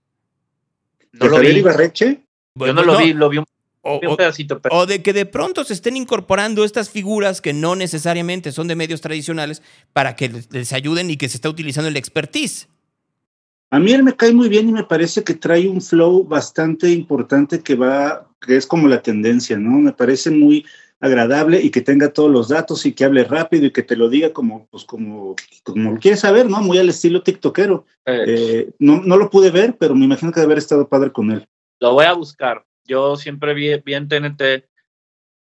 [1.13, 1.59] No lo Javier vi.
[1.61, 2.19] Ibarreche?
[2.53, 3.45] Bueno, yo no lo vi, lo vi un
[3.87, 4.75] o, un pedacito, pero...
[4.75, 8.75] o, de que de pronto se estén incorporando estas figuras que no necesariamente son de
[8.75, 9.61] medios tradicionales
[9.93, 12.67] para que les, ayuden y que se está utilizando el expertise.
[13.69, 16.89] A mí él me cae muy bien y me parece que trae un flow bastante
[16.91, 19.77] importante que va, que es como la tendencia, ¿no?
[19.79, 20.65] Me parece muy
[20.99, 24.09] agradable y que tenga todos los datos y que hable rápido y que te lo
[24.09, 26.61] diga como, pues como, como lo quieres saber, ¿no?
[26.61, 27.85] Muy al estilo tiktokero.
[28.05, 28.25] Eh.
[28.27, 31.31] Eh, no, no lo pude ver, pero me imagino que debe haber estado padre con
[31.31, 31.47] él.
[31.79, 32.66] Lo voy a buscar.
[32.87, 34.41] Yo siempre vi, vi en TNT.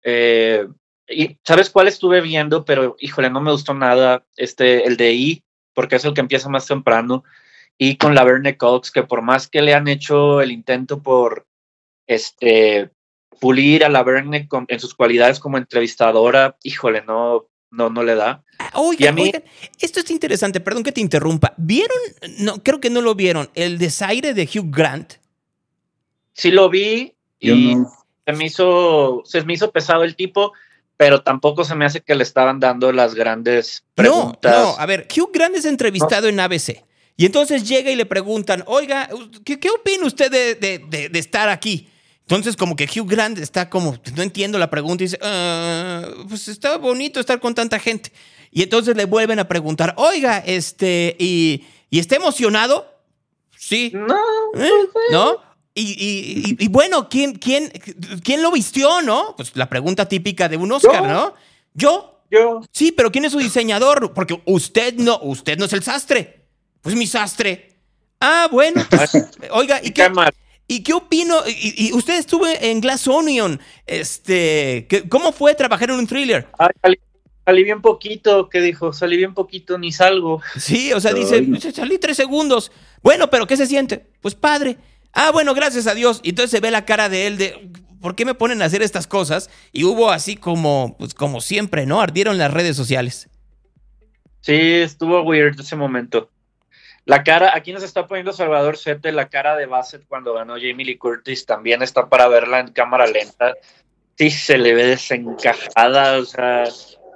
[0.03, 0.67] Eh,
[1.07, 2.65] y ¿sabes cuál estuve viendo?
[2.65, 4.25] Pero híjole, no me gustó nada.
[4.35, 5.43] Este, el de I,
[5.73, 7.23] porque es el que empieza más temprano.
[7.77, 11.45] Y con la Verne Cox, que por más que le han hecho el intento por
[12.07, 12.91] este
[13.39, 18.15] pulir a la Verne con, en sus cualidades como entrevistadora, híjole, no, no, no le
[18.15, 18.43] da.
[18.73, 19.43] Oigan, y a mí, oigan,
[19.79, 21.53] esto es interesante, perdón que te interrumpa.
[21.57, 21.97] ¿Vieron?
[22.39, 23.49] No, creo que no lo vieron.
[23.53, 25.13] El desaire de Hugh Grant.
[26.33, 27.14] Sí lo vi,
[27.53, 27.91] y no.
[28.25, 30.53] se me hizo se me hizo pesado el tipo
[30.97, 34.55] pero tampoco se me hace que le estaban dando las grandes preguntas.
[34.55, 36.29] No, no, a ver, Hugh Grant es entrevistado no.
[36.29, 36.83] en ABC.
[37.17, 39.09] Y entonces llega y le preguntan, oiga,
[39.43, 41.89] ¿qué, qué opina usted de, de, de, de, estar aquí?
[42.21, 46.47] Entonces como que Hugh Grant está como, no entiendo la pregunta y dice, uh, pues
[46.47, 48.11] está bonito estar con tanta gente.
[48.51, 52.85] Y entonces le vuelven a preguntar, oiga, este, ¿y, y está emocionado?
[53.57, 53.91] Sí.
[53.93, 54.15] No.
[54.55, 54.69] ¿Eh?
[55.11, 55.41] ¿No?
[55.77, 57.69] Y, y, y, bueno, ¿quién, quién,
[58.23, 59.35] ¿quién lo vistió, no?
[59.35, 61.07] Pues la pregunta típica de un Oscar, ¿Yo?
[61.07, 61.33] ¿no?
[61.73, 62.21] ¿Yo?
[62.31, 62.61] Yo.
[62.71, 64.13] Sí, pero ¿quién es su diseñador?
[64.13, 66.45] Porque usted no, usted no es el sastre.
[66.81, 67.75] Pues mi sastre.
[68.21, 68.83] Ah, bueno.
[68.89, 69.11] Pues,
[69.51, 70.09] oiga, ¿y qué,
[70.65, 71.39] ¿y qué opino?
[71.45, 73.59] Y, usted estuvo en Glass Onion.
[73.85, 76.47] Este, ¿Cómo fue trabajar en un thriller?
[76.57, 76.99] Ay, salí,
[77.43, 78.93] salí, bien poquito, ¿qué dijo?
[78.93, 80.41] Salí bien poquito, ni salgo.
[80.57, 82.71] Sí, o sea, dice, salí tres segundos.
[83.03, 84.05] Bueno, pero ¿qué se siente?
[84.21, 84.77] Pues padre.
[85.15, 86.19] Ah, bueno, gracias a Dios.
[86.23, 87.69] Y entonces se ve la cara de él de,
[88.01, 89.49] ¿por qué me ponen a hacer estas cosas?
[89.71, 92.01] Y hubo así como, pues como siempre, ¿no?
[92.01, 93.29] Ardieron las redes sociales.
[94.41, 96.29] Sí, estuvo weird ese momento.
[97.05, 100.85] La cara, aquí nos está poniendo Salvador Sete, la cara de Bassett cuando ganó Jamie
[100.85, 103.53] Lee Curtis también está para verla en cámara lenta.
[104.17, 106.65] Sí, se le ve desencajada, o sea,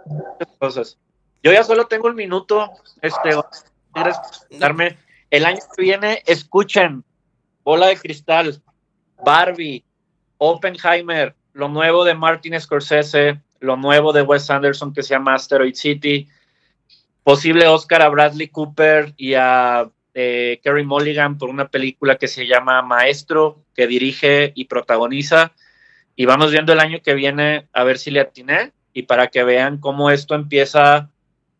[0.06, 0.98] muchas cosas.
[1.44, 2.72] Yo ya solo tengo un minuto,
[3.02, 3.32] este,
[4.58, 4.98] darme
[5.32, 7.04] el año que viene, escuchen,
[7.70, 8.60] Bola de Cristal,
[9.24, 9.84] Barbie,
[10.40, 15.76] Oppenheimer, lo nuevo de Martin Scorsese, lo nuevo de Wes Anderson que se llama Asteroid
[15.76, 16.28] City,
[17.22, 22.48] posible Oscar a Bradley Cooper y a eh, Kerry Mulligan por una película que se
[22.48, 25.52] llama Maestro, que dirige y protagoniza.
[26.16, 29.44] Y vamos viendo el año que viene a ver si le atiné y para que
[29.44, 31.12] vean cómo esto empieza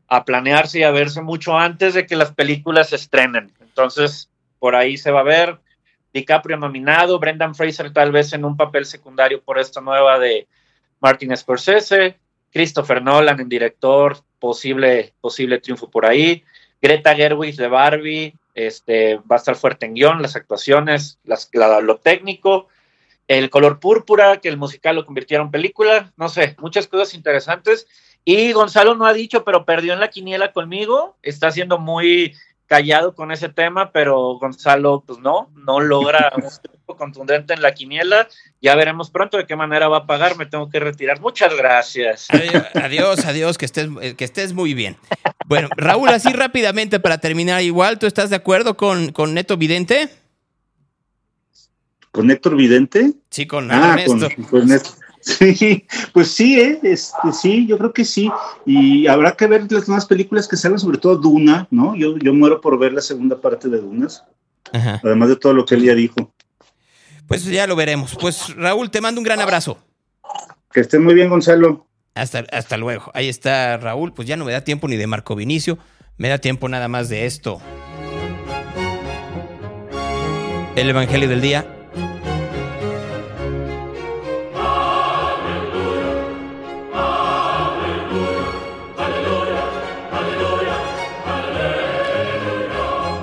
[0.08, 3.54] a planearse y a verse mucho antes de que las películas se estrenen.
[3.62, 5.60] Entonces, por ahí se va a ver.
[6.14, 10.48] DiCaprio nominado, Brendan Fraser tal vez en un papel secundario por esta nueva de
[11.00, 12.18] Martin Scorsese,
[12.52, 16.44] Christopher Nolan en director, posible, posible triunfo por ahí,
[16.82, 21.98] Greta Gerwig de Barbie, este, va a estar fuerte en guion, las actuaciones, la, lo
[21.98, 22.68] técnico,
[23.28, 27.88] el color púrpura, que el musical lo convirtiera en película, no sé, muchas cosas interesantes.
[28.26, 32.36] Y Gonzalo no ha dicho, pero perdió en la quiniela conmigo, está siendo muy
[32.70, 37.74] callado con ese tema, pero Gonzalo, pues no, no logra un triunfo contundente en la
[37.74, 38.30] quiniela.
[38.62, 40.38] Ya veremos pronto de qué manera va a pagar.
[40.38, 41.20] Me tengo que retirar.
[41.20, 42.28] Muchas gracias.
[42.76, 44.98] Adiós, adiós, que estés, que estés muy bien.
[45.48, 50.10] Bueno, Raúl, así rápidamente para terminar, igual, ¿tú estás de acuerdo con, con Neto Vidente?
[52.12, 53.14] ¿Con Héctor Vidente?
[53.32, 54.30] Sí, con ah, Ernesto.
[54.36, 54.92] Con, con Ernesto.
[55.30, 56.80] Sí, pues sí, ¿eh?
[56.84, 58.32] este, sí, yo creo que sí.
[58.66, 61.96] Y habrá que ver las demás películas que salgan, sobre todo Duna, ¿no?
[61.96, 64.24] Yo, yo muero por ver la segunda parte de Dunas.
[64.72, 66.34] Además de todo lo que él ya dijo.
[67.28, 68.18] Pues ya lo veremos.
[68.20, 69.78] Pues Raúl, te mando un gran abrazo.
[70.72, 71.88] Que estés muy bien, Gonzalo.
[72.16, 73.12] Hasta, hasta luego.
[73.14, 74.14] Ahí está Raúl.
[74.14, 75.78] Pues ya no me da tiempo ni de Marco Vinicio.
[76.18, 77.62] Me da tiempo nada más de esto.
[80.76, 81.79] El Evangelio del Día.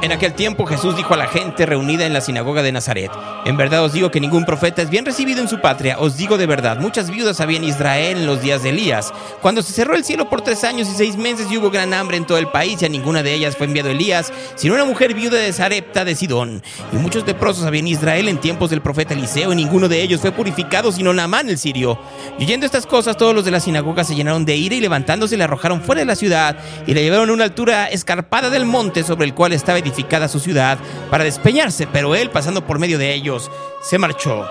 [0.06, 3.10] En aquel tiempo Jesús dijo a la gente reunida en la sinagoga de Nazaret,
[3.44, 6.38] en verdad os digo que ningún profeta es bien recibido en su patria, os digo
[6.38, 9.12] de verdad, muchas viudas había en Israel en los días de Elías,
[9.42, 12.18] cuando se cerró el cielo por tres años y seis meses y hubo gran hambre
[12.18, 15.12] en todo el país y a ninguna de ellas fue enviado Elías, sino una mujer
[15.12, 16.62] viuda de Sarepta de Sidón.
[16.92, 20.20] Y muchos leprosos había en Israel en tiempos del profeta Eliseo y ninguno de ellos
[20.20, 21.98] fue purificado sino Naamán el sirio.
[22.38, 25.36] Y oyendo estas cosas todos los de la sinagoga se llenaron de ira y levantándose
[25.36, 26.56] le arrojaron fuera de la ciudad
[26.86, 29.95] y le llevaron a una altura escarpada del monte sobre el cual estaba edificado
[30.28, 30.78] su ciudad
[31.10, 33.50] para despeñarse, pero él, pasando por medio de ellos,
[33.82, 34.48] se marchó.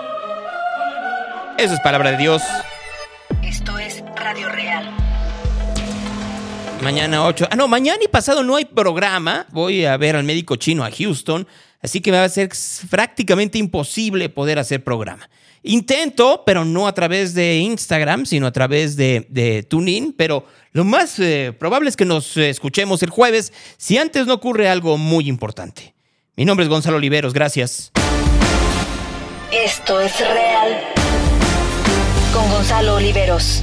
[1.58, 2.42] Eso es palabra de Dios.
[3.42, 4.90] Esto es Radio Real.
[6.82, 7.48] Mañana 8.
[7.50, 9.46] Ah, no, mañana y pasado no hay programa.
[9.50, 11.46] Voy a ver al médico chino a Houston.
[11.82, 12.50] Así que me va a ser
[12.90, 15.28] prácticamente imposible poder hacer programa.
[15.62, 20.14] Intento, pero no a través de Instagram, sino a través de, de TuneIn.
[20.16, 24.68] Pero lo más eh, probable es que nos escuchemos el jueves, si antes no ocurre
[24.68, 25.94] algo muy importante.
[26.36, 27.92] Mi nombre es Gonzalo Oliveros, gracias.
[29.52, 30.82] Esto es real.
[32.32, 33.62] Con Gonzalo Oliveros.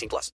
[0.01, 0.29] 18 plus.